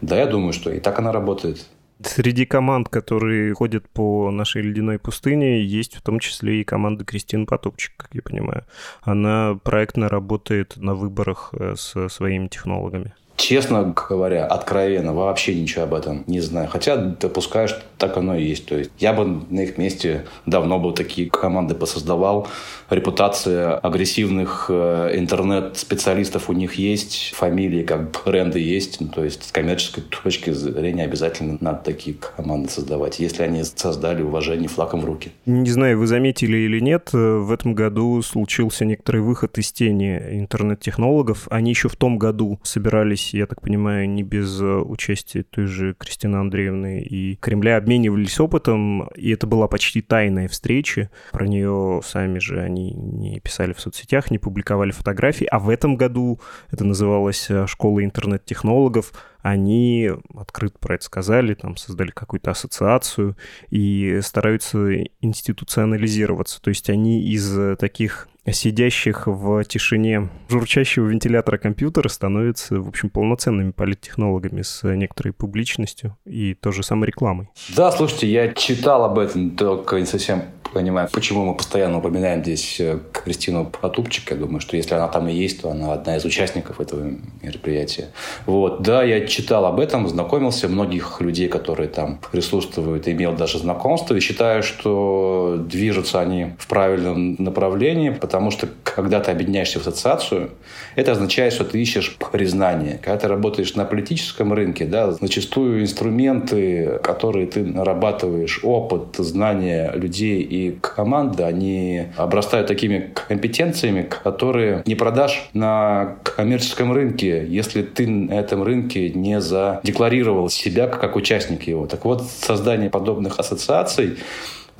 Да, 0.00 0.18
я 0.18 0.26
думаю, 0.26 0.52
что 0.52 0.70
и 0.70 0.80
так 0.80 0.98
она 0.98 1.12
работает. 1.12 1.64
Среди 2.02 2.46
команд, 2.46 2.88
которые 2.88 3.52
ходят 3.54 3.88
по 3.90 4.30
нашей 4.30 4.62
ледяной 4.62 4.98
пустыне, 4.98 5.62
есть 5.62 5.96
в 5.96 6.02
том 6.02 6.18
числе 6.18 6.60
и 6.60 6.64
команда 6.64 7.04
Кристины 7.04 7.44
Потопчик, 7.44 7.92
как 7.96 8.14
я 8.14 8.22
понимаю. 8.22 8.64
Она 9.02 9.58
проектно 9.62 10.08
работает 10.08 10.76
на 10.78 10.94
выборах 10.94 11.52
э, 11.52 11.74
со 11.76 12.08
своими 12.08 12.48
технологами. 12.48 13.14
Честно 13.40 13.94
говоря, 14.10 14.44
откровенно, 14.44 15.14
вообще 15.14 15.54
ничего 15.54 15.84
об 15.84 15.94
этом 15.94 16.24
не 16.26 16.40
знаю. 16.40 16.68
Хотя 16.68 16.96
допускаю, 16.96 17.68
что 17.68 17.80
так 17.96 18.18
оно 18.18 18.36
и 18.36 18.44
есть. 18.44 18.66
То 18.66 18.76
есть 18.76 18.90
я 18.98 19.14
бы 19.14 19.24
на 19.48 19.60
их 19.60 19.78
месте 19.78 20.26
давно 20.44 20.78
бы 20.78 20.92
такие 20.92 21.30
команды 21.30 21.74
посоздавал. 21.74 22.48
Репутация 22.90 23.76
агрессивных 23.76 24.66
э, 24.68 25.12
интернет-специалистов 25.14 26.50
у 26.50 26.52
них 26.52 26.74
есть, 26.74 27.32
фамилии 27.34 27.82
как 27.82 28.10
бренды 28.26 28.58
есть. 28.58 29.00
Ну, 29.00 29.08
то 29.08 29.24
есть 29.24 29.48
с 29.48 29.52
коммерческой 29.52 30.02
точки 30.02 30.50
зрения 30.50 31.04
обязательно 31.04 31.56
надо 31.60 31.78
такие 31.84 32.16
команды 32.16 32.68
создавать, 32.68 33.20
если 33.20 33.42
они 33.42 33.64
создали 33.64 34.22
уважение 34.22 34.68
флагом 34.68 35.00
в 35.00 35.04
руки. 35.06 35.32
Не 35.46 35.70
знаю, 35.70 35.98
вы 35.98 36.06
заметили 36.06 36.58
или 36.58 36.78
нет, 36.78 37.08
э, 37.14 37.16
в 37.16 37.52
этом 37.52 37.74
году 37.74 38.20
случился 38.20 38.84
некоторый 38.84 39.22
выход 39.22 39.56
из 39.56 39.72
тени 39.72 40.18
интернет-технологов. 40.32 41.48
Они 41.50 41.70
еще 41.70 41.88
в 41.88 41.96
том 41.96 42.18
году 42.18 42.60
собирались 42.64 43.29
я 43.34 43.46
так 43.46 43.60
понимаю, 43.60 44.08
не 44.08 44.22
без 44.22 44.60
э, 44.60 44.64
участия 44.64 45.42
той 45.42 45.66
же 45.66 45.94
Кристины 45.94 46.36
Андреевны 46.36 47.00
и 47.00 47.36
Кремля 47.36 47.76
обменивались 47.76 48.38
опытом, 48.40 49.08
и 49.16 49.30
это 49.30 49.46
была 49.46 49.68
почти 49.68 50.02
тайная 50.02 50.48
встреча. 50.48 51.10
Про 51.32 51.46
нее 51.46 52.00
сами 52.04 52.38
же 52.38 52.60
они 52.60 52.92
не 52.92 53.40
писали 53.40 53.72
в 53.72 53.80
соцсетях, 53.80 54.30
не 54.30 54.38
публиковали 54.38 54.90
фотографии, 54.90 55.46
а 55.46 55.58
в 55.58 55.68
этом 55.68 55.96
году 55.96 56.40
это 56.70 56.84
называлось 56.84 57.50
э, 57.50 57.66
«Школа 57.66 58.04
интернет-технологов», 58.04 59.12
они 59.42 60.10
открыто 60.36 60.78
про 60.78 60.96
это 60.96 61.04
сказали, 61.04 61.54
там 61.54 61.76
создали 61.76 62.10
какую-то 62.10 62.50
ассоциацию 62.50 63.36
и 63.70 64.20
стараются 64.22 65.04
институционализироваться. 65.20 66.60
То 66.60 66.68
есть 66.68 66.90
они 66.90 67.22
из 67.22 67.56
э, 67.56 67.76
таких 67.76 68.28
сидящих 68.46 69.26
в 69.26 69.64
тишине 69.64 70.28
журчащего 70.48 71.06
вентилятора 71.06 71.58
компьютера 71.58 72.08
становятся, 72.08 72.80
в 72.80 72.88
общем, 72.88 73.10
полноценными 73.10 73.70
политтехнологами 73.70 74.62
с 74.62 74.82
некоторой 74.82 75.32
публичностью 75.32 76.16
и 76.24 76.54
той 76.54 76.72
же 76.72 76.82
самой 76.82 77.06
рекламой. 77.06 77.48
Да, 77.76 77.92
слушайте, 77.92 78.28
я 78.28 78.52
читал 78.52 79.04
об 79.04 79.18
этом, 79.18 79.50
только 79.56 79.98
не 79.98 80.06
совсем 80.06 80.42
понимаю, 80.72 81.08
почему 81.12 81.44
мы 81.44 81.54
постоянно 81.54 81.98
упоминаем 81.98 82.42
здесь 82.42 82.80
э, 82.80 82.98
Кристину 83.12 83.66
Потупчик. 83.66 84.30
Я 84.30 84.36
думаю, 84.36 84.60
что 84.60 84.76
если 84.76 84.94
она 84.94 85.08
там 85.08 85.28
и 85.28 85.32
есть, 85.32 85.62
то 85.62 85.70
она 85.70 85.92
одна 85.92 86.16
из 86.16 86.24
участников 86.24 86.80
этого 86.80 87.10
мероприятия. 87.42 88.08
Вот. 88.46 88.82
Да, 88.82 89.02
я 89.02 89.26
читал 89.26 89.66
об 89.66 89.80
этом, 89.80 90.08
знакомился. 90.08 90.68
Многих 90.68 91.20
людей, 91.20 91.48
которые 91.48 91.88
там 91.88 92.20
присутствуют, 92.32 93.08
имел 93.08 93.34
даже 93.34 93.58
знакомство. 93.58 94.14
И 94.14 94.20
считаю, 94.20 94.62
что 94.62 95.56
движутся 95.58 96.20
они 96.20 96.54
в 96.58 96.66
правильном 96.66 97.36
направлении, 97.38 98.10
потому 98.10 98.50
что 98.50 98.68
когда 98.82 99.20
ты 99.20 99.30
объединяешься 99.30 99.78
в 99.78 99.82
ассоциацию, 99.86 100.50
это 100.96 101.12
означает, 101.12 101.52
что 101.52 101.64
ты 101.64 101.80
ищешь 101.80 102.16
признание. 102.32 102.98
Когда 103.02 103.16
ты 103.18 103.28
работаешь 103.28 103.74
на 103.74 103.84
политическом 103.84 104.52
рынке, 104.52 104.84
да, 104.84 105.12
зачастую 105.12 105.82
инструменты, 105.82 106.98
которые 107.02 107.46
ты 107.46 107.64
нарабатываешь, 107.64 108.60
опыт, 108.62 109.16
знания 109.18 109.92
людей 109.94 110.42
и 110.42 110.59
команда, 110.68 111.46
они 111.46 112.06
обрастают 112.16 112.68
такими 112.68 113.12
компетенциями, 113.28 114.02
которые 114.02 114.82
не 114.86 114.94
продашь 114.94 115.48
на 115.54 116.16
коммерческом 116.22 116.92
рынке, 116.92 117.46
если 117.46 117.82
ты 117.82 118.06
на 118.06 118.34
этом 118.34 118.62
рынке 118.62 119.10
не 119.10 119.40
задекларировал 119.40 120.48
себя 120.48 120.86
как 120.86 121.16
участник 121.16 121.62
его. 121.62 121.86
Так 121.86 122.04
вот, 122.04 122.22
создание 122.22 122.90
подобных 122.90 123.38
ассоциаций 123.38 124.18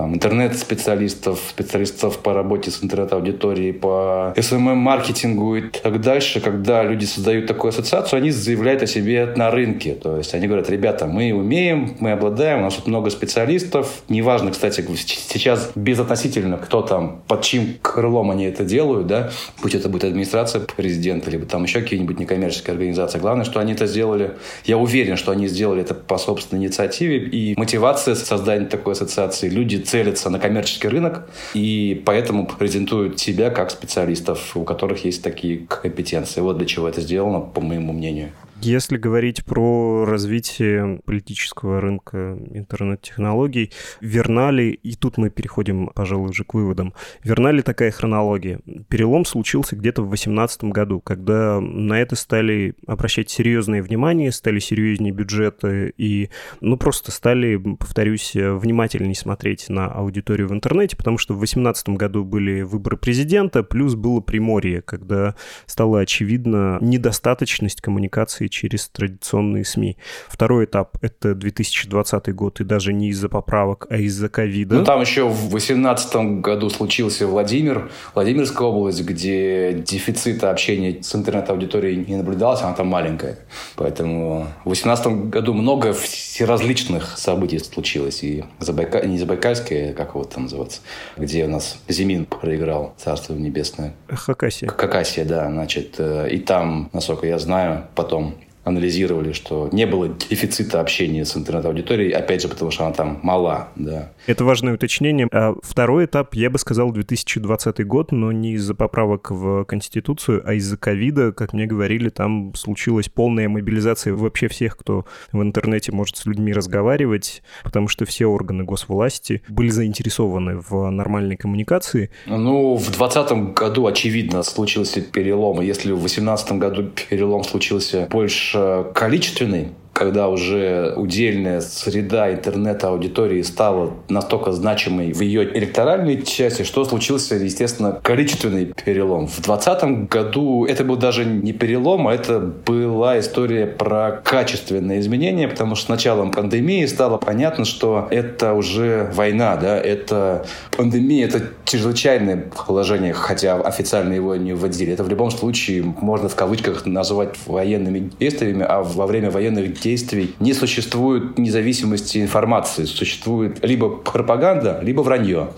там, 0.00 0.14
интернет-специалистов, 0.14 1.38
специалистов 1.50 2.18
по 2.20 2.32
работе 2.32 2.70
с 2.70 2.82
интернет-аудиторией, 2.82 3.74
по 3.74 4.32
SMM-маркетингу 4.34 5.56
и 5.56 5.62
так 5.68 6.00
дальше. 6.00 6.40
Когда 6.40 6.82
люди 6.82 7.04
создают 7.04 7.46
такую 7.46 7.68
ассоциацию, 7.68 8.16
они 8.16 8.30
заявляют 8.30 8.82
о 8.82 8.86
себе 8.86 9.30
на 9.36 9.50
рынке. 9.50 9.94
То 9.94 10.16
есть 10.16 10.32
они 10.34 10.46
говорят, 10.46 10.70
ребята, 10.70 11.06
мы 11.06 11.34
умеем, 11.34 11.96
мы 12.00 12.12
обладаем, 12.12 12.60
у 12.60 12.62
нас 12.62 12.76
тут 12.76 12.86
много 12.86 13.10
специалистов. 13.10 14.02
Неважно, 14.08 14.52
кстати, 14.52 14.82
сейчас 14.96 15.70
безотносительно, 15.74 16.56
кто 16.56 16.80
там, 16.80 17.20
под 17.28 17.42
чьим 17.42 17.74
крылом 17.82 18.30
они 18.30 18.44
это 18.44 18.64
делают, 18.64 19.06
да, 19.06 19.30
будь 19.60 19.74
это 19.74 19.90
будет 19.90 20.04
администрация 20.04 20.62
президента, 20.62 21.30
либо 21.30 21.44
там 21.44 21.64
еще 21.64 21.82
какие-нибудь 21.82 22.18
некоммерческие 22.18 22.72
организации. 22.72 23.18
Главное, 23.18 23.44
что 23.44 23.60
они 23.60 23.74
это 23.74 23.86
сделали. 23.86 24.32
Я 24.64 24.78
уверен, 24.78 25.18
что 25.18 25.30
они 25.30 25.46
сделали 25.46 25.82
это 25.82 25.92
по 25.92 26.16
собственной 26.16 26.62
инициативе. 26.64 27.18
И 27.18 27.54
мотивация 27.58 28.14
создания 28.14 28.64
такой 28.64 28.94
ассоциации. 28.94 29.50
Люди 29.50 29.89
целятся 29.90 30.30
на 30.30 30.38
коммерческий 30.38 30.88
рынок 30.88 31.28
и 31.52 32.00
поэтому 32.06 32.46
презентуют 32.46 33.18
себя 33.18 33.50
как 33.50 33.72
специалистов, 33.72 34.56
у 34.56 34.62
которых 34.62 35.04
есть 35.04 35.22
такие 35.22 35.66
компетенции. 35.66 36.40
Вот 36.40 36.58
для 36.58 36.66
чего 36.66 36.88
это 36.88 37.00
сделано, 37.00 37.40
по 37.40 37.60
моему 37.60 37.92
мнению. 37.92 38.30
Если 38.62 38.98
говорить 38.98 39.42
про 39.46 40.04
развитие 40.04 41.00
политического 41.06 41.80
рынка 41.80 42.38
интернет-технологий, 42.52 43.72
верна 44.02 44.50
ли, 44.50 44.70
и 44.70 44.94
тут 44.96 45.16
мы 45.16 45.30
переходим, 45.30 45.90
пожалуй, 45.94 46.28
уже 46.28 46.44
к 46.44 46.52
выводам, 46.52 46.92
верна 47.24 47.52
ли 47.52 47.62
такая 47.62 47.90
хронология? 47.90 48.60
Перелом 48.88 49.24
случился 49.24 49.76
где-то 49.76 50.02
в 50.02 50.08
2018 50.08 50.64
году, 50.64 51.00
когда 51.00 51.58
на 51.58 51.94
это 51.94 52.16
стали 52.16 52.74
обращать 52.86 53.30
серьезное 53.30 53.82
внимание, 53.82 54.30
стали 54.30 54.58
серьезнее 54.58 55.12
бюджеты 55.12 55.94
и, 55.96 56.28
ну, 56.60 56.76
просто 56.76 57.12
стали, 57.12 57.56
повторюсь, 57.56 58.32
внимательнее 58.34 59.14
смотреть 59.14 59.70
на 59.70 59.86
аудиторию 59.86 60.48
в 60.48 60.52
интернете, 60.52 60.98
потому 60.98 61.16
что 61.16 61.32
в 61.32 61.38
2018 61.38 61.88
году 61.90 62.24
были 62.24 62.60
выборы 62.60 62.98
президента, 62.98 63.62
плюс 63.62 63.94
было 63.94 64.20
Приморье, 64.20 64.82
когда 64.82 65.34
стала 65.64 66.00
очевидна 66.00 66.76
недостаточность 66.82 67.80
коммуникации 67.80 68.49
через 68.50 68.88
традиционные 68.88 69.64
СМИ. 69.64 69.96
Второй 70.28 70.66
этап— 70.66 70.98
это 71.00 71.34
2020 71.34 72.34
год, 72.34 72.60
и 72.60 72.64
даже 72.64 72.92
не 72.92 73.08
из-за 73.08 73.28
поправок, 73.28 73.86
а 73.90 73.96
из-за 73.96 74.28
ковида. 74.28 74.76
Ну, 74.76 74.84
там 74.84 75.00
еще 75.00 75.28
в 75.28 75.48
2018 75.48 76.40
году 76.40 76.68
случился 76.70 77.26
Владимир, 77.26 77.90
Владимирская 78.14 78.68
область, 78.68 79.02
где 79.02 79.72
дефицита 79.72 80.50
общения 80.50 81.02
с 81.02 81.14
интернет-аудиторией 81.14 82.04
не 82.04 82.16
наблюдалось, 82.16 82.62
она 82.62 82.74
там 82.74 82.88
маленькая. 82.88 83.38
Поэтому 83.76 84.46
в 84.64 84.68
2018 84.68 85.30
году 85.30 85.54
много 85.54 85.92
всеразличных 85.92 87.16
событий 87.16 87.58
случилось. 87.58 88.22
И 88.22 88.44
Забайка... 88.58 89.06
не 89.06 89.18
Забайкальское, 89.18 89.92
как 89.92 90.10
его 90.10 90.24
там 90.24 90.44
называется, 90.44 90.80
где 91.16 91.44
у 91.44 91.48
нас 91.48 91.78
Зимин 91.88 92.26
проиграл, 92.26 92.94
Царство 92.98 93.34
Небесное. 93.34 93.94
Хакасия. 94.08 94.68
Хакасия, 94.68 95.24
да. 95.24 95.48
Значит, 95.48 95.96
э, 95.98 96.28
и 96.30 96.38
там, 96.38 96.90
насколько 96.92 97.26
я 97.26 97.38
знаю, 97.38 97.86
потом 97.94 98.34
анализировали, 98.64 99.32
что 99.32 99.68
не 99.72 99.86
было 99.86 100.08
дефицита 100.08 100.80
общения 100.80 101.24
с 101.24 101.36
интернет-аудиторией, 101.36 102.12
опять 102.12 102.42
же, 102.42 102.48
потому 102.48 102.70
что 102.70 102.84
она 102.84 102.94
там 102.94 103.20
мала, 103.22 103.68
да. 103.76 104.12
Это 104.26 104.44
важное 104.44 104.74
уточнение. 104.74 105.28
А 105.32 105.54
второй 105.62 106.04
этап, 106.04 106.34
я 106.34 106.50
бы 106.50 106.58
сказал, 106.58 106.92
2020 106.92 107.86
год, 107.86 108.12
но 108.12 108.32
не 108.32 108.52
из-за 108.52 108.74
поправок 108.74 109.30
в 109.30 109.64
Конституцию, 109.64 110.42
а 110.44 110.54
из-за 110.54 110.76
ковида, 110.76 111.32
как 111.32 111.52
мне 111.52 111.66
говорили, 111.66 112.08
там 112.10 112.54
случилась 112.54 113.08
полная 113.08 113.48
мобилизация 113.48 114.14
вообще 114.14 114.48
всех, 114.48 114.76
кто 114.76 115.06
в 115.32 115.42
интернете 115.42 115.92
может 115.92 116.16
с 116.16 116.26
людьми 116.26 116.52
разговаривать, 116.52 117.42
потому 117.64 117.88
что 117.88 118.04
все 118.04 118.26
органы 118.26 118.64
госвласти 118.64 119.42
были 119.48 119.68
заинтересованы 119.68 120.60
в 120.68 120.90
нормальной 120.90 121.36
коммуникации. 121.36 122.10
Ну, 122.26 122.74
в 122.74 122.84
2020 122.84 123.54
году, 123.54 123.86
очевидно, 123.86 124.42
случился 124.42 125.00
перелом. 125.00 125.60
Если 125.60 125.92
в 125.92 125.98
2018 125.98 126.52
году 126.52 126.90
перелом 127.08 127.44
случился 127.44 128.06
больше 128.10 128.50
количественный, 128.94 129.74
когда 129.92 130.28
уже 130.28 130.94
удельная 130.96 131.60
среда 131.60 132.32
интернет-аудитории 132.32 133.42
стала 133.42 133.92
настолько 134.08 134.52
значимой 134.52 135.12
в 135.12 135.20
ее 135.20 135.44
электоральной 135.56 136.22
части, 136.22 136.62
что 136.62 136.84
случился, 136.84 137.34
естественно, 137.34 137.98
количественный 138.02 138.66
перелом. 138.66 139.26
В 139.26 139.42
2020 139.42 140.08
году 140.08 140.64
это 140.64 140.84
был 140.84 140.96
даже 140.96 141.24
не 141.24 141.52
перелом, 141.52 142.08
а 142.08 142.14
это 142.14 142.38
была 142.40 143.18
история 143.18 143.66
про 143.66 144.20
качественные 144.24 145.00
изменения, 145.00 145.48
потому 145.48 145.74
что 145.74 145.86
с 145.86 145.88
началом 145.88 146.30
пандемии 146.30 146.86
стало 146.86 147.18
понятно, 147.18 147.64
что 147.64 148.08
это 148.10 148.54
уже 148.54 149.10
война, 149.12 149.56
да, 149.56 149.78
это 149.78 150.46
пандемия, 150.76 151.26
это 151.26 151.42
чрезвычайное 151.64 152.50
положение, 152.66 153.12
хотя 153.12 153.56
официально 153.56 154.14
его 154.14 154.36
не 154.36 154.52
вводили. 154.52 154.92
Это 154.92 155.04
в 155.04 155.08
любом 155.08 155.30
случае 155.30 155.82
можно 155.82 156.28
в 156.28 156.34
кавычках 156.34 156.86
называть 156.86 157.36
военными 157.46 158.10
действиями, 158.18 158.64
а 158.66 158.82
во 158.82 159.06
время 159.06 159.30
военных 159.30 159.79
действий 159.80 160.34
не 160.40 160.54
существует 160.54 161.38
независимости 161.38 162.18
информации. 162.18 162.84
Существует 162.84 163.64
либо 163.64 163.88
пропаганда, 163.88 164.80
либо 164.82 165.00
вранье. 165.00 165.50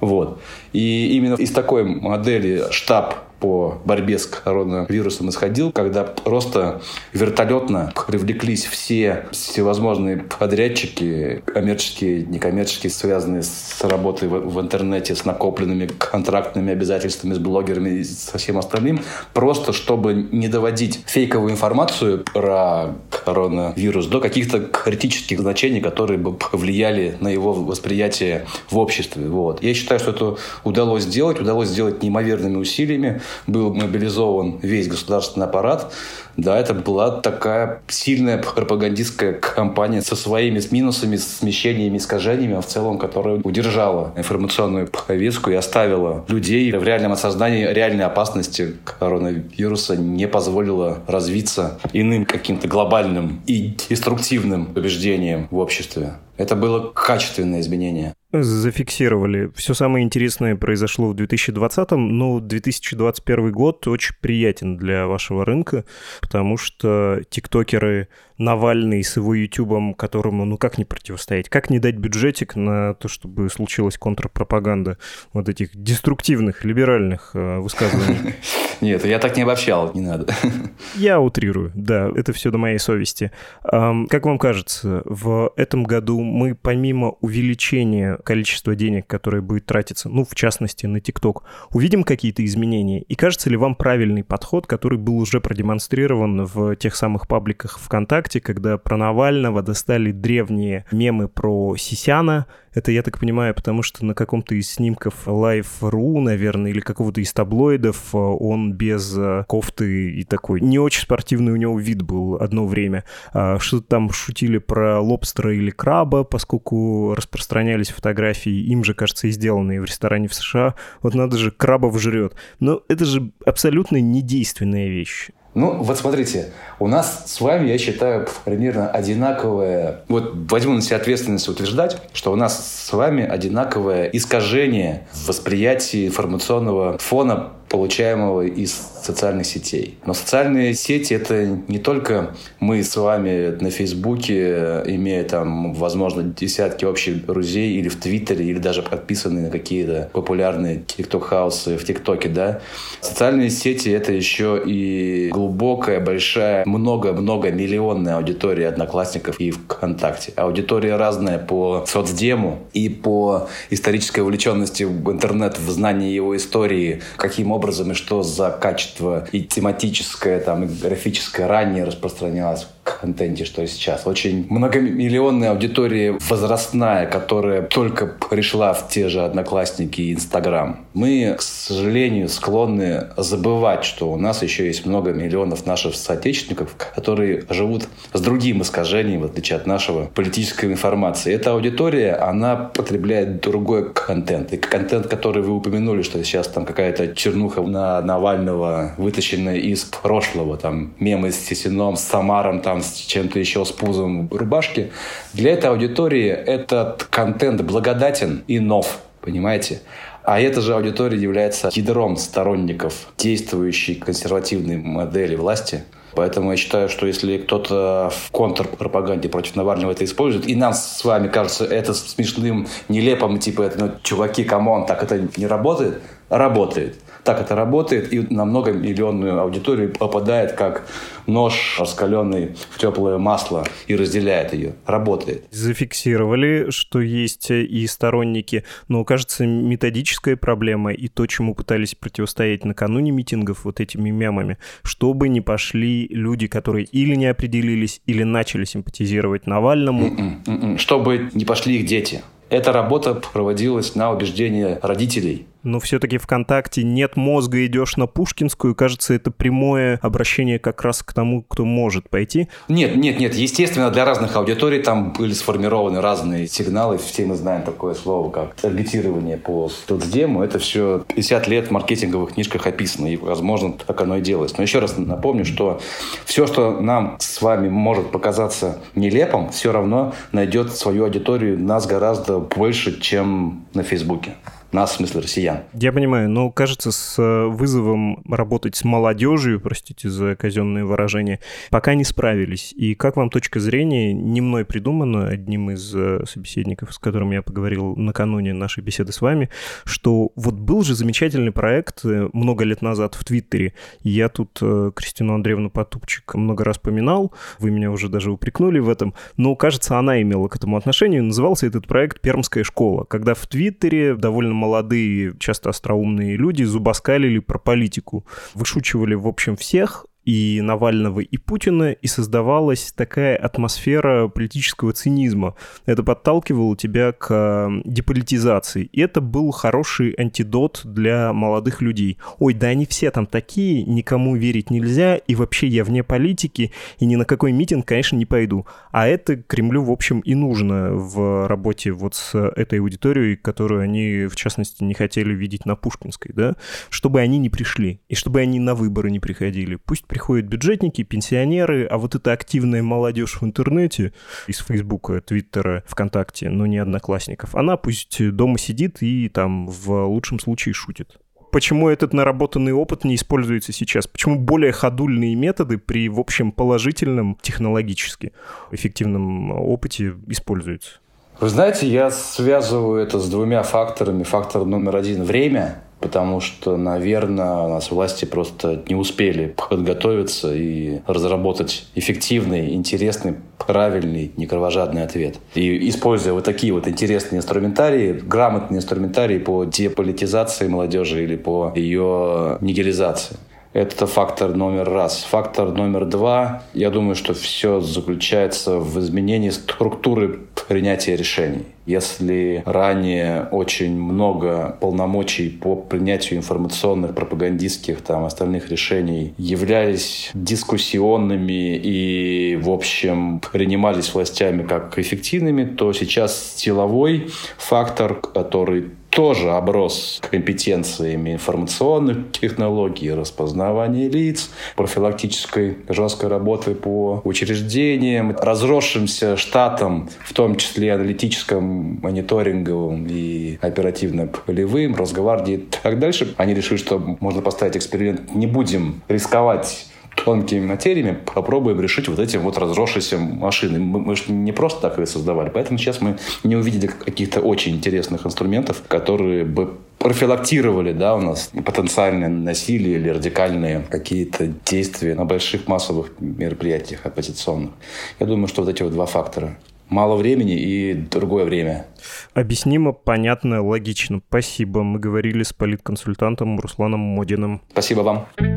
Вот. 0.00 0.40
И 0.72 1.16
именно 1.16 1.34
из 1.34 1.50
такой 1.50 1.84
модели 1.84 2.64
штаб 2.70 3.32
по 3.42 3.80
борьбе 3.84 4.20
с 4.20 4.26
коронавирусом 4.26 5.28
исходил, 5.28 5.72
когда 5.72 6.04
просто 6.04 6.80
вертолетно 7.12 7.92
привлеклись 8.06 8.64
все 8.64 9.26
всевозможные 9.32 10.18
подрядчики, 10.18 11.42
коммерческие, 11.44 12.24
некоммерческие, 12.24 12.90
связанные 12.90 13.42
с 13.42 13.80
работой 13.82 14.28
в, 14.28 14.38
в 14.48 14.60
интернете, 14.60 15.16
с 15.16 15.24
накопленными 15.24 15.88
контрактными 15.88 16.72
обязательствами, 16.72 17.34
с 17.34 17.38
блогерами 17.38 17.90
и 17.98 18.04
со 18.04 18.38
всем 18.38 18.58
остальным, 18.58 19.00
просто 19.34 19.72
чтобы 19.72 20.14
не 20.14 20.46
доводить 20.46 21.00
фейковую 21.06 21.50
информацию 21.50 22.24
про 22.32 22.94
коронавирус 23.24 24.06
до 24.06 24.20
каких-то 24.20 24.60
критических 24.60 25.40
значений, 25.40 25.80
которые 25.80 26.18
бы 26.18 26.32
повлияли 26.32 27.16
на 27.18 27.26
его 27.26 27.52
восприятие 27.52 28.46
в 28.70 28.78
обществе. 28.78 29.26
Вот. 29.26 29.64
Я 29.64 29.74
считаю, 29.74 29.98
что 29.98 30.10
это 30.12 30.36
удалось 30.64 31.04
сделать, 31.04 31.40
удалось 31.40 31.68
сделать 31.68 32.02
неимоверными 32.02 32.56
усилиями. 32.56 33.20
Был 33.46 33.74
мобилизован 33.74 34.58
весь 34.62 34.88
государственный 34.88 35.46
аппарат, 35.46 35.92
да, 36.36 36.58
это 36.58 36.72
была 36.72 37.20
такая 37.20 37.82
сильная 37.88 38.38
пропагандистская 38.38 39.34
кампания 39.34 40.00
со 40.00 40.16
своими 40.16 40.60
минусами, 40.70 41.16
смещениями, 41.16 41.98
искажениями, 41.98 42.56
а 42.56 42.60
в 42.62 42.66
целом, 42.66 42.98
которая 42.98 43.40
удержала 43.42 44.12
информационную 44.16 44.88
повестку 44.88 45.50
и 45.50 45.54
оставила 45.54 46.24
людей 46.28 46.72
в 46.72 46.82
реальном 46.82 47.12
осознании 47.12 47.66
реальной 47.66 48.04
опасности 48.04 48.76
коронавируса, 48.84 49.96
не 49.96 50.26
позволила 50.26 50.98
развиться 51.06 51.78
иным 51.92 52.24
каким-то 52.24 52.66
глобальным 52.66 53.42
и 53.46 53.76
деструктивным 53.90 54.70
убеждением 54.74 55.48
в 55.50 55.58
обществе. 55.58 56.14
Это 56.38 56.56
было 56.56 56.90
качественное 56.94 57.60
изменение 57.60 58.14
зафиксировали. 58.32 59.50
Все 59.54 59.74
самое 59.74 60.04
интересное 60.04 60.56
произошло 60.56 61.08
в 61.08 61.14
2020, 61.14 61.90
но 61.92 62.40
2021 62.40 63.52
год 63.52 63.86
очень 63.86 64.14
приятен 64.20 64.76
для 64.76 65.06
вашего 65.06 65.44
рынка, 65.44 65.84
потому 66.20 66.56
что 66.56 67.20
тиктокеры 67.28 68.08
Навальный 68.42 69.04
с 69.04 69.16
его 69.16 69.34
ютубом, 69.34 69.94
которому, 69.94 70.44
ну 70.44 70.56
как 70.56 70.76
не 70.76 70.84
противостоять? 70.84 71.48
Как 71.48 71.70
не 71.70 71.78
дать 71.78 71.96
бюджетик 71.96 72.56
на 72.56 72.94
то, 72.94 73.06
чтобы 73.06 73.48
случилась 73.50 73.96
контрпропаганда 73.98 74.98
вот 75.32 75.48
этих 75.48 75.70
деструктивных, 75.76 76.64
либеральных 76.64 77.32
э, 77.34 77.58
высказываний? 77.58 78.34
Нет, 78.80 79.04
я 79.04 79.20
так 79.20 79.36
не 79.36 79.42
обобщал, 79.42 79.92
не 79.94 80.00
надо. 80.00 80.34
Я 80.96 81.20
утрирую, 81.20 81.70
да, 81.74 82.10
это 82.16 82.32
все 82.32 82.50
до 82.50 82.58
моей 82.58 82.78
совести. 82.78 83.30
Как 83.62 84.26
вам 84.26 84.38
кажется, 84.38 85.02
в 85.04 85.52
этом 85.56 85.84
году 85.84 86.20
мы 86.20 86.56
помимо 86.56 87.10
увеличения 87.20 88.18
количества 88.24 88.74
денег, 88.74 89.06
которое 89.06 89.42
будет 89.42 89.66
тратиться, 89.66 90.08
ну, 90.08 90.24
в 90.24 90.34
частности, 90.34 90.86
на 90.86 91.00
ТикТок, 91.00 91.44
увидим 91.70 92.04
какие-то 92.04 92.44
изменения? 92.44 93.02
И 93.02 93.14
кажется 93.14 93.50
ли 93.50 93.56
вам 93.56 93.74
правильный 93.74 94.24
подход, 94.24 94.66
который 94.66 94.98
был 94.98 95.18
уже 95.18 95.40
продемонстрирован 95.40 96.44
в 96.44 96.76
тех 96.76 96.94
самых 96.94 97.28
пабликах 97.28 97.78
ВКонтакте, 97.78 98.40
когда 98.40 98.78
про 98.78 98.96
Навального 98.96 99.62
достали 99.62 100.12
древние 100.12 100.84
мемы 100.90 101.28
про 101.28 101.76
Сисяна, 101.76 102.46
это, 102.74 102.90
я 102.90 103.02
так 103.02 103.18
понимаю, 103.18 103.54
потому 103.54 103.82
что 103.82 104.04
на 104.04 104.14
каком-то 104.14 104.54
из 104.54 104.70
снимков 104.70 105.26
Life.ru, 105.26 106.20
наверное, 106.20 106.70
или 106.70 106.80
какого-то 106.80 107.20
из 107.20 107.32
таблоидов 107.32 108.14
он 108.14 108.72
без 108.72 109.14
э, 109.16 109.44
кофты 109.46 110.12
и 110.12 110.24
такой 110.24 110.60
не 110.60 110.78
очень 110.78 111.02
спортивный 111.02 111.52
у 111.52 111.56
него 111.56 111.78
вид 111.78 112.02
был 112.02 112.36
одно 112.36 112.66
время. 112.66 113.04
А 113.32 113.58
что-то 113.58 113.86
там 113.88 114.10
шутили 114.10 114.56
про 114.56 115.00
лобстера 115.00 115.54
или 115.54 115.70
краба, 115.70 116.24
поскольку 116.24 117.14
распространялись 117.14 117.90
фотографии, 117.90 118.11
им 118.50 118.84
же, 118.84 118.94
кажется, 118.94 119.26
и 119.26 119.30
сделанные 119.30 119.80
в 119.80 119.84
ресторане 119.84 120.28
в 120.28 120.34
США. 120.34 120.74
Вот 121.02 121.14
надо 121.14 121.36
же, 121.36 121.50
крабов 121.50 122.00
жрет. 122.00 122.34
Но 122.60 122.82
это 122.88 123.04
же 123.04 123.30
абсолютно 123.44 123.98
недейственная 123.98 124.88
вещь. 124.88 125.30
Ну, 125.54 125.82
вот 125.82 125.98
смотрите, 125.98 126.50
у 126.78 126.88
нас 126.88 127.24
с 127.26 127.40
вами, 127.40 127.68
я 127.68 127.76
считаю, 127.76 128.26
примерно 128.44 128.88
одинаковое... 128.88 130.00
Вот 130.08 130.32
возьму 130.50 130.74
на 130.74 130.80
себя 130.80 130.96
ответственность 130.96 131.46
утверждать, 131.46 132.00
что 132.14 132.32
у 132.32 132.36
нас 132.36 132.86
с 132.86 132.92
вами 132.92 133.22
одинаковое 133.22 134.06
искажение 134.06 135.06
в 135.12 135.28
восприятии 135.28 136.06
информационного 136.06 136.96
фона 136.96 137.52
получаемого 137.72 138.42
из 138.42 138.70
социальных 139.02 139.46
сетей. 139.46 139.98
Но 140.04 140.12
социальные 140.12 140.74
сети— 140.74 141.14
это 141.20 141.58
не 141.68 141.78
только 141.78 142.34
мы 142.60 142.84
с 142.84 142.94
вами 142.94 143.56
на 143.60 143.70
Фейсбуке, 143.70 144.82
имея 144.86 145.24
там, 145.24 145.72
возможно, 145.72 146.22
десятки 146.22 146.84
общих 146.84 147.24
друзей, 147.24 147.78
или 147.78 147.88
в 147.88 147.96
Твиттере, 147.96 148.44
или 148.44 148.58
даже 148.58 148.82
подписанные 148.82 149.46
на 149.46 149.50
какие-то 149.50 150.10
популярные 150.12 150.82
тикток-хаусы 150.86 151.78
в 151.78 151.84
ТикТоке, 151.84 152.28
да. 152.28 152.60
Социальные 153.00 153.48
сети— 153.48 153.88
это 153.90 154.12
еще 154.12 154.62
и 154.64 155.30
глубокая, 155.32 155.98
большая, 155.98 156.64
много-много 156.66 157.50
миллионная 157.50 158.16
аудитория 158.18 158.68
одноклассников 158.68 159.40
и 159.40 159.50
ВКонтакте. 159.50 160.34
Аудитория 160.36 160.96
разная 160.96 161.38
по 161.38 161.84
соцдему 161.88 162.58
и 162.74 162.90
по 162.90 163.48
исторической 163.70 164.20
увлеченности 164.20 164.82
в 164.82 165.10
интернет, 165.10 165.58
в 165.58 165.70
знании 165.70 166.12
его 166.12 166.36
истории, 166.36 167.00
каким 167.16 167.50
образом 167.50 167.61
образом 167.62 167.92
и 167.92 167.94
что 167.94 168.22
за 168.22 168.50
качество 168.50 169.26
и 169.30 169.42
тематическое, 169.42 170.40
там, 170.40 170.64
и 170.64 170.66
графическое 170.66 171.46
ранее 171.46 171.84
распространялось 171.84 172.66
контенте, 173.00 173.44
что 173.44 173.66
сейчас. 173.66 174.06
Очень 174.06 174.46
многомиллионная 174.48 175.50
аудитория 175.50 176.18
возрастная, 176.28 177.06
которая 177.06 177.62
только 177.62 178.06
пришла 178.06 178.72
в 178.72 178.88
те 178.88 179.08
же 179.08 179.22
Одноклассники 179.22 180.00
и 180.00 180.14
Инстаграм. 180.14 180.84
Мы, 180.94 181.34
к 181.38 181.42
сожалению, 181.42 182.28
склонны 182.28 183.08
забывать, 183.16 183.84
что 183.84 184.10
у 184.12 184.16
нас 184.16 184.42
еще 184.42 184.66
есть 184.66 184.86
много 184.86 185.12
миллионов 185.12 185.66
наших 185.66 185.94
соотечественников, 185.94 186.76
которые 186.94 187.44
живут 187.48 187.88
с 188.12 188.20
другим 188.20 188.62
искажением, 188.62 189.22
в 189.22 189.24
отличие 189.24 189.56
от 189.56 189.66
нашего 189.66 190.06
политической 190.06 190.66
информации. 190.66 191.32
Эта 191.34 191.52
аудитория, 191.52 192.14
она 192.14 192.56
потребляет 192.56 193.40
другой 193.40 193.92
контент. 193.92 194.52
И 194.52 194.56
контент, 194.56 195.06
который 195.06 195.42
вы 195.42 195.54
упомянули, 195.54 196.02
что 196.02 196.22
сейчас 196.22 196.48
там 196.48 196.64
какая-то 196.64 197.14
чернуха 197.14 197.62
на 197.62 198.00
Навального, 198.02 198.92
вытащенная 198.98 199.56
из 199.56 199.84
прошлого, 199.84 200.56
там 200.56 200.92
мемы 200.98 201.32
с 201.32 201.38
Сисином, 201.38 201.96
с 201.96 202.02
Самаром, 202.02 202.60
там 202.60 202.81
с 202.82 202.94
чем-то 202.94 203.38
еще, 203.38 203.64
с 203.64 203.72
пузом 203.72 204.28
рубашки. 204.30 204.92
Для 205.32 205.52
этой 205.52 205.70
аудитории 205.70 206.28
этот 206.28 207.04
контент 207.04 207.62
благодатен 207.62 208.44
и 208.46 208.58
нов, 208.58 208.98
понимаете? 209.20 209.80
А 210.24 210.40
эта 210.40 210.60
же 210.60 210.74
аудитория 210.74 211.18
является 211.18 211.70
ядром 211.72 212.16
сторонников 212.16 213.08
действующей 213.18 213.96
консервативной 213.96 214.76
модели 214.76 215.34
власти. 215.34 215.84
Поэтому 216.14 216.50
я 216.50 216.56
считаю, 216.56 216.88
что 216.88 217.06
если 217.06 217.38
кто-то 217.38 218.12
в 218.14 218.30
контрпропаганде 218.30 219.28
против 219.28 219.56
Навального 219.56 219.92
это 219.92 220.04
использует, 220.04 220.46
и 220.46 220.54
нам 220.54 220.74
с 220.74 221.02
вами 221.04 221.28
кажется 221.28 221.64
это 221.64 221.94
смешным, 221.94 222.66
нелепым, 222.88 223.38
типа, 223.38 223.62
это, 223.62 223.78
ну, 223.78 223.92
чуваки, 224.02 224.44
come 224.44 224.67
on, 224.67 224.84
так 224.84 225.02
это 225.02 225.26
не 225.36 225.46
работает, 225.46 226.02
работает 226.28 226.96
так 227.24 227.40
это 227.40 227.54
работает, 227.54 228.12
и 228.12 228.20
на 228.20 228.44
многомиллионную 228.44 229.40
аудиторию 229.40 229.92
попадает 229.92 230.52
как 230.52 230.86
нож, 231.26 231.76
раскаленный 231.78 232.56
в 232.70 232.78
теплое 232.78 233.18
масло, 233.18 233.64
и 233.86 233.94
разделяет 233.94 234.52
ее. 234.52 234.74
Работает. 234.86 235.44
Зафиксировали, 235.50 236.70
что 236.70 237.00
есть 237.00 237.50
и 237.50 237.86
сторонники, 237.86 238.64
но, 238.88 239.04
кажется, 239.04 239.46
методическая 239.46 240.36
проблема 240.36 240.92
и 240.92 241.08
то, 241.08 241.26
чему 241.26 241.54
пытались 241.54 241.94
противостоять 241.94 242.64
накануне 242.64 243.12
митингов 243.12 243.64
вот 243.64 243.80
этими 243.80 244.10
мемами, 244.10 244.58
чтобы 244.82 245.28
не 245.28 245.40
пошли 245.40 246.08
люди, 246.08 246.46
которые 246.48 246.86
или 246.86 247.14
не 247.14 247.26
определились, 247.26 248.00
или 248.06 248.24
начали 248.24 248.64
симпатизировать 248.64 249.46
Навальному. 249.46 250.08
Mm-mm, 250.08 250.44
mm-mm. 250.44 250.78
Чтобы 250.78 251.30
не 251.34 251.44
пошли 251.44 251.76
их 251.76 251.86
дети. 251.86 252.22
Эта 252.50 252.72
работа 252.72 253.14
проводилась 253.14 253.94
на 253.94 254.10
убеждение 254.10 254.78
родителей 254.82 255.46
но 255.62 255.80
все-таки 255.80 256.18
ВКонтакте 256.18 256.82
нет 256.82 257.16
мозга, 257.16 257.64
идешь 257.66 257.96
на 257.96 258.06
Пушкинскую, 258.06 258.74
кажется, 258.74 259.14
это 259.14 259.30
прямое 259.30 259.98
обращение 260.02 260.58
как 260.58 260.82
раз 260.82 261.02
к 261.02 261.12
тому, 261.12 261.42
кто 261.42 261.64
может 261.64 262.08
пойти. 262.08 262.48
Нет, 262.68 262.96
нет, 262.96 263.18
нет, 263.18 263.34
естественно, 263.34 263.90
для 263.90 264.04
разных 264.04 264.36
аудиторий 264.36 264.82
там 264.82 265.12
были 265.12 265.32
сформированы 265.32 266.00
разные 266.00 266.46
сигналы, 266.48 266.98
все 266.98 267.26
мы 267.26 267.34
знаем 267.34 267.62
такое 267.62 267.94
слово, 267.94 268.30
как 268.30 268.54
таргетирование 268.54 269.36
по 269.36 269.68
соцдему, 269.68 270.42
это 270.42 270.58
все 270.58 271.04
50 271.08 271.48
лет 271.48 271.68
в 271.68 271.70
маркетинговых 271.70 272.34
книжках 272.34 272.66
описано, 272.66 273.06
и, 273.06 273.16
возможно, 273.16 273.72
так 273.72 274.00
оно 274.00 274.16
и 274.16 274.20
делается. 274.20 274.56
Но 274.58 274.62
еще 274.62 274.78
раз 274.78 274.96
напомню, 274.96 275.44
что 275.44 275.80
все, 276.24 276.46
что 276.46 276.80
нам 276.80 277.16
с 277.18 277.40
вами 277.40 277.68
может 277.68 278.10
показаться 278.10 278.80
нелепым, 278.94 279.50
все 279.50 279.72
равно 279.72 280.14
найдет 280.32 280.74
свою 280.74 281.04
аудиторию 281.04 281.58
нас 281.58 281.86
гораздо 281.86 282.38
больше, 282.38 283.00
чем 283.00 283.64
на 283.74 283.82
Фейсбуке. 283.82 284.34
Нас, 284.72 284.92
в 284.92 284.96
смысле, 284.96 285.20
россиян. 285.20 285.58
Я 285.74 285.92
понимаю, 285.92 286.30
но 286.30 286.50
кажется, 286.50 286.92
с 286.92 287.18
э, 287.18 287.46
вызовом 287.46 288.22
работать 288.26 288.74
с 288.74 288.84
молодежью, 288.84 289.60
простите 289.60 290.08
за 290.08 290.34
казенное 290.34 290.86
выражение, 290.86 291.40
пока 291.68 291.94
не 291.94 292.04
справились. 292.04 292.72
И 292.72 292.94
как 292.94 293.16
вам 293.16 293.28
точка 293.28 293.60
зрения, 293.60 294.14
не 294.14 294.40
мной 294.40 294.64
придумана, 294.64 295.28
одним 295.28 295.72
из 295.72 295.94
э, 295.94 296.24
собеседников, 296.26 296.94
с 296.94 296.98
которым 296.98 297.32
я 297.32 297.42
поговорил 297.42 297.94
накануне 297.96 298.54
нашей 298.54 298.82
беседы 298.82 299.12
с 299.12 299.20
вами, 299.20 299.50
что 299.84 300.32
вот 300.36 300.54
был 300.54 300.82
же 300.82 300.94
замечательный 300.94 301.52
проект 301.52 302.02
э, 302.06 302.30
много 302.32 302.64
лет 302.64 302.80
назад 302.80 303.14
в 303.14 303.24
Твиттере. 303.26 303.74
Я 304.02 304.30
тут 304.30 304.58
Кристину 304.94 305.34
Андреевну 305.34 305.68
Потупчик 305.68 306.34
много 306.34 306.64
раз 306.64 306.78
поминал, 306.78 307.32
вы 307.58 307.70
меня 307.70 307.90
уже 307.90 308.08
даже 308.08 308.32
упрекнули 308.32 308.78
в 308.78 308.88
этом, 308.88 309.12
но, 309.36 309.54
кажется, 309.54 309.98
она 309.98 310.22
имела 310.22 310.48
к 310.48 310.56
этому 310.56 310.78
отношение. 310.78 311.20
Назывался 311.20 311.66
этот 311.66 311.86
проект 311.86 312.22
«Пермская 312.22 312.64
школа», 312.64 313.04
когда 313.04 313.34
в 313.34 313.46
Твиттере 313.46 314.14
довольно 314.14 314.61
молодые, 314.62 315.34
часто 315.38 315.70
остроумные 315.70 316.36
люди 316.36 316.62
зубоскалили 316.62 317.40
про 317.40 317.58
политику, 317.58 318.24
вышучивали, 318.54 319.14
в 319.14 319.26
общем, 319.26 319.56
всех, 319.56 320.06
и 320.24 320.60
Навального, 320.62 321.20
и 321.20 321.36
Путина, 321.36 321.92
и 321.92 322.06
создавалась 322.06 322.92
такая 322.92 323.36
атмосфера 323.36 324.28
политического 324.28 324.92
цинизма. 324.92 325.54
Это 325.86 326.02
подталкивало 326.02 326.76
тебя 326.76 327.12
к 327.12 327.70
деполитизации. 327.84 328.84
И 328.92 329.00
это 329.00 329.20
был 329.20 329.50
хороший 329.50 330.14
антидот 330.16 330.82
для 330.84 331.32
молодых 331.32 331.82
людей. 331.82 332.18
Ой, 332.38 332.54
да 332.54 332.68
они 332.68 332.86
все 332.86 333.10
там 333.10 333.26
такие, 333.26 333.84
никому 333.84 334.36
верить 334.36 334.70
нельзя, 334.70 335.16
и 335.16 335.34
вообще 335.34 335.66
я 335.66 335.84
вне 335.84 336.02
политики, 336.02 336.72
и 336.98 337.06
ни 337.06 337.16
на 337.16 337.24
какой 337.24 337.52
митинг, 337.52 337.86
конечно, 337.86 338.16
не 338.16 338.26
пойду. 338.26 338.66
А 338.90 339.06
это 339.06 339.36
Кремлю, 339.36 339.82
в 339.82 339.90
общем, 339.90 340.20
и 340.20 340.34
нужно 340.34 340.92
в 340.92 341.48
работе 341.48 341.92
вот 341.92 342.14
с 342.14 342.34
этой 342.36 342.80
аудиторией, 342.80 343.36
которую 343.36 343.82
они, 343.82 344.26
в 344.26 344.36
частности, 344.36 344.84
не 344.84 344.94
хотели 344.94 345.34
видеть 345.34 345.66
на 345.66 345.76
Пушкинской, 345.76 346.32
да, 346.34 346.56
чтобы 346.90 347.20
они 347.20 347.38
не 347.38 347.50
пришли, 347.50 348.00
и 348.08 348.14
чтобы 348.14 348.40
они 348.40 348.60
на 348.60 348.74
выборы 348.74 349.10
не 349.10 349.20
приходили. 349.20 349.76
Пусть 349.76 350.06
приходят 350.12 350.44
бюджетники, 350.44 351.02
пенсионеры, 351.04 351.86
а 351.86 351.96
вот 351.96 352.14
эта 352.14 352.32
активная 352.32 352.82
молодежь 352.82 353.40
в 353.40 353.44
интернете 353.46 354.12
из 354.46 354.58
Фейсбука, 354.58 355.22
Твиттера, 355.22 355.84
ВКонтакте, 355.86 356.50
но 356.50 356.66
не 356.66 356.76
Одноклассников, 356.76 357.54
она 357.54 357.78
пусть 357.78 358.18
дома 358.32 358.58
сидит 358.58 358.98
и 359.02 359.30
там 359.30 359.66
в 359.68 360.04
лучшем 360.04 360.38
случае 360.38 360.74
шутит. 360.74 361.16
почему 361.50 361.88
этот 361.88 362.12
наработанный 362.12 362.74
опыт 362.74 363.04
не 363.04 363.14
используется 363.14 363.72
сейчас? 363.72 364.06
Почему 364.06 364.38
более 364.38 364.72
ходульные 364.72 365.34
методы 365.34 365.78
при, 365.78 366.10
в 366.10 366.20
общем, 366.20 366.52
положительном 366.52 367.38
технологически 367.40 368.32
эффективном 368.70 369.52
опыте 369.52 370.12
используются? 370.26 370.98
Вы 371.40 371.48
знаете, 371.48 371.88
я 371.88 372.10
связываю 372.10 373.02
это 373.02 373.18
с 373.18 373.30
двумя 373.30 373.62
факторами. 373.62 374.24
Фактор 374.24 374.66
номер 374.66 374.94
один– 374.94 375.22
время– 375.24 375.82
потому 376.02 376.40
что, 376.40 376.76
наверное, 376.76 377.58
у 377.58 377.68
нас 377.68 377.90
власти 377.90 378.24
просто 378.24 378.82
не 378.88 378.94
успели 378.94 379.54
подготовиться 379.68 380.52
и 380.52 381.00
разработать 381.06 381.86
эффективный, 381.94 382.74
интересный, 382.74 383.36
правильный, 383.58 384.32
некровожадный 384.36 385.04
ответ. 385.04 385.36
И 385.54 385.88
используя 385.88 386.34
вот 386.34 386.44
такие 386.44 386.72
вот 386.72 386.88
интересные 386.88 387.38
инструментарии, 387.38 388.12
грамотные 388.12 388.78
инструментарии 388.78 389.38
по 389.38 389.64
деполитизации 389.64 390.66
молодежи 390.66 391.22
или 391.22 391.36
по 391.36 391.72
ее 391.74 392.58
нигилизации. 392.60 393.36
Это 393.72 394.06
фактор 394.06 394.54
номер 394.54 394.88
раз. 394.88 395.24
Фактор 395.30 395.72
номер 395.72 396.04
два, 396.04 396.62
я 396.74 396.90
думаю, 396.90 397.14
что 397.14 397.32
все 397.32 397.80
заключается 397.80 398.78
в 398.78 398.98
изменении 399.00 399.48
структуры 399.48 400.40
принятия 400.68 401.16
решений. 401.16 401.64
Если 401.86 402.62
ранее 402.64 403.48
очень 403.50 403.98
много 404.00 404.76
полномочий 404.80 405.48
по 405.48 405.74
принятию 405.74 406.38
информационных, 406.38 407.14
пропагандистских, 407.14 408.02
там, 408.02 408.24
остальных 408.24 408.70
решений 408.70 409.34
являлись 409.38 410.30
дискуссионными 410.34 411.76
и, 411.76 412.56
в 412.56 412.70
общем, 412.70 413.40
принимались 413.52 414.14
властями 414.14 414.62
как 414.62 414.98
эффективными, 414.98 415.64
то 415.64 415.92
сейчас 415.92 416.54
силовой 416.56 417.28
фактор, 417.58 418.14
который 418.14 418.90
тоже 419.12 419.50
оброс 419.50 420.20
компетенциями 420.30 421.34
информационных 421.34 422.32
технологий, 422.32 423.12
распознавания 423.12 424.08
лиц, 424.08 424.50
профилактической 424.74 425.76
жесткой 425.88 426.30
работы 426.30 426.74
по 426.74 427.20
учреждениям, 427.24 428.34
разросшимся 428.38 429.36
штатам, 429.36 430.08
в 430.24 430.32
том 430.32 430.56
числе 430.56 430.94
аналитическом, 430.94 432.00
мониторинговым 432.02 433.06
и 433.08 433.58
оперативно-полевым, 433.60 434.96
Росгвардии 434.96 435.54
и 435.54 435.58
так 435.58 435.98
дальше. 435.98 436.34
Они 436.38 436.54
решили, 436.54 436.78
что 436.78 436.98
можно 437.20 437.42
поставить 437.42 437.76
эксперимент, 437.76 438.34
не 438.34 438.46
будем 438.46 439.02
рисковать 439.08 439.91
тонкими 440.16 440.64
материями 440.64 441.18
попробуем 441.34 441.80
решить 441.80 442.08
вот 442.08 442.18
эти 442.18 442.36
вот 442.36 442.58
разросшиеся 442.58 443.18
машины. 443.18 443.78
Мы, 443.78 444.00
мы 444.00 444.16
же 444.16 444.32
не 444.32 444.52
просто 444.52 444.80
так 444.80 444.98
их 444.98 445.08
создавали, 445.08 445.50
поэтому 445.50 445.78
сейчас 445.78 446.00
мы 446.00 446.18
не 446.44 446.56
увидели 446.56 446.86
каких-то 446.86 447.40
очень 447.40 447.76
интересных 447.76 448.26
инструментов, 448.26 448.82
которые 448.88 449.44
бы 449.44 449.74
профилактировали, 449.98 450.92
да, 450.92 451.14
у 451.14 451.20
нас 451.20 451.50
потенциальное 451.64 452.28
насилие 452.28 452.96
или 452.96 453.08
радикальные 453.08 453.84
какие-то 453.88 454.48
действия 454.66 455.14
на 455.14 455.24
больших 455.24 455.68
массовых 455.68 456.12
мероприятиях 456.18 457.06
оппозиционных. 457.06 457.70
Я 458.18 458.26
думаю, 458.26 458.48
что 458.48 458.62
вот 458.62 458.70
эти 458.70 458.82
вот 458.82 458.92
два 458.92 459.06
фактора 459.06 459.56
мало 459.92 460.16
времени 460.16 460.58
и 460.58 460.94
другое 460.94 461.44
время. 461.44 461.86
Объяснимо, 462.34 462.92
понятно, 462.92 463.62
логично. 463.62 464.20
Спасибо. 464.28 464.82
Мы 464.82 464.98
говорили 464.98 465.42
с 465.44 465.52
политконсультантом 465.52 466.58
Русланом 466.58 467.00
Модиным. 467.00 467.60
Спасибо 467.70 468.00
вам. 468.00 468.51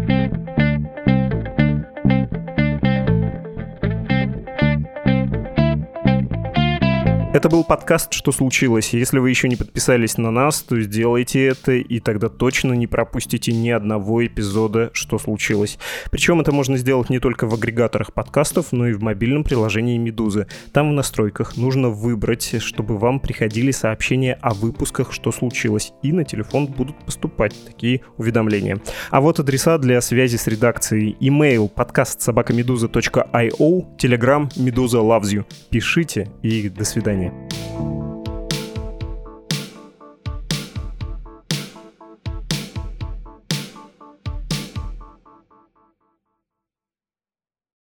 Это 7.35 7.49
был 7.49 7.65
подкаст 7.65 8.13
«Что 8.13 8.31
случилось?». 8.31 8.93
Если 8.93 9.19
вы 9.19 9.29
еще 9.29 9.49
не 9.49 9.57
подписались 9.57 10.17
на 10.17 10.31
нас, 10.31 10.61
то 10.61 10.79
сделайте 10.79 11.45
это, 11.45 11.73
и 11.73 11.99
тогда 11.99 12.29
точно 12.29 12.71
не 12.71 12.87
пропустите 12.87 13.51
ни 13.51 13.69
одного 13.71 14.25
эпизода 14.25 14.89
«Что 14.93 15.19
случилось?». 15.19 15.77
Причем 16.09 16.39
это 16.39 16.53
можно 16.53 16.77
сделать 16.77 17.09
не 17.09 17.19
только 17.19 17.45
в 17.45 17.53
агрегаторах 17.53 18.13
подкастов, 18.13 18.67
но 18.71 18.87
и 18.87 18.93
в 18.93 19.01
мобильном 19.01 19.43
приложении 19.43 19.97
«Медузы». 19.97 20.47
Там 20.71 20.91
в 20.91 20.93
настройках 20.93 21.57
нужно 21.57 21.89
выбрать, 21.89 22.55
чтобы 22.61 22.97
вам 22.97 23.19
приходили 23.19 23.71
сообщения 23.71 24.37
о 24.41 24.53
выпусках 24.53 25.11
«Что 25.11 25.33
случилось?». 25.33 25.91
И 26.03 26.13
на 26.13 26.23
телефон 26.23 26.67
будут 26.67 26.97
поступать 27.03 27.53
такие 27.65 27.99
уведомления. 28.15 28.79
А 29.11 29.19
вот 29.19 29.41
адреса 29.41 29.77
для 29.77 29.99
связи 29.99 30.37
с 30.37 30.47
редакцией. 30.47 31.17
Email 31.19 31.67
подкаст 31.67 32.21
собакамедуза.io, 32.21 33.97
Telegram 33.97 34.49
Медуза 34.55 34.99
loves 34.99 35.33
you. 35.33 35.43
Пишите 35.69 36.31
и 36.41 36.69
до 36.69 36.85
свидания. 36.85 37.24
you. 37.25 38.04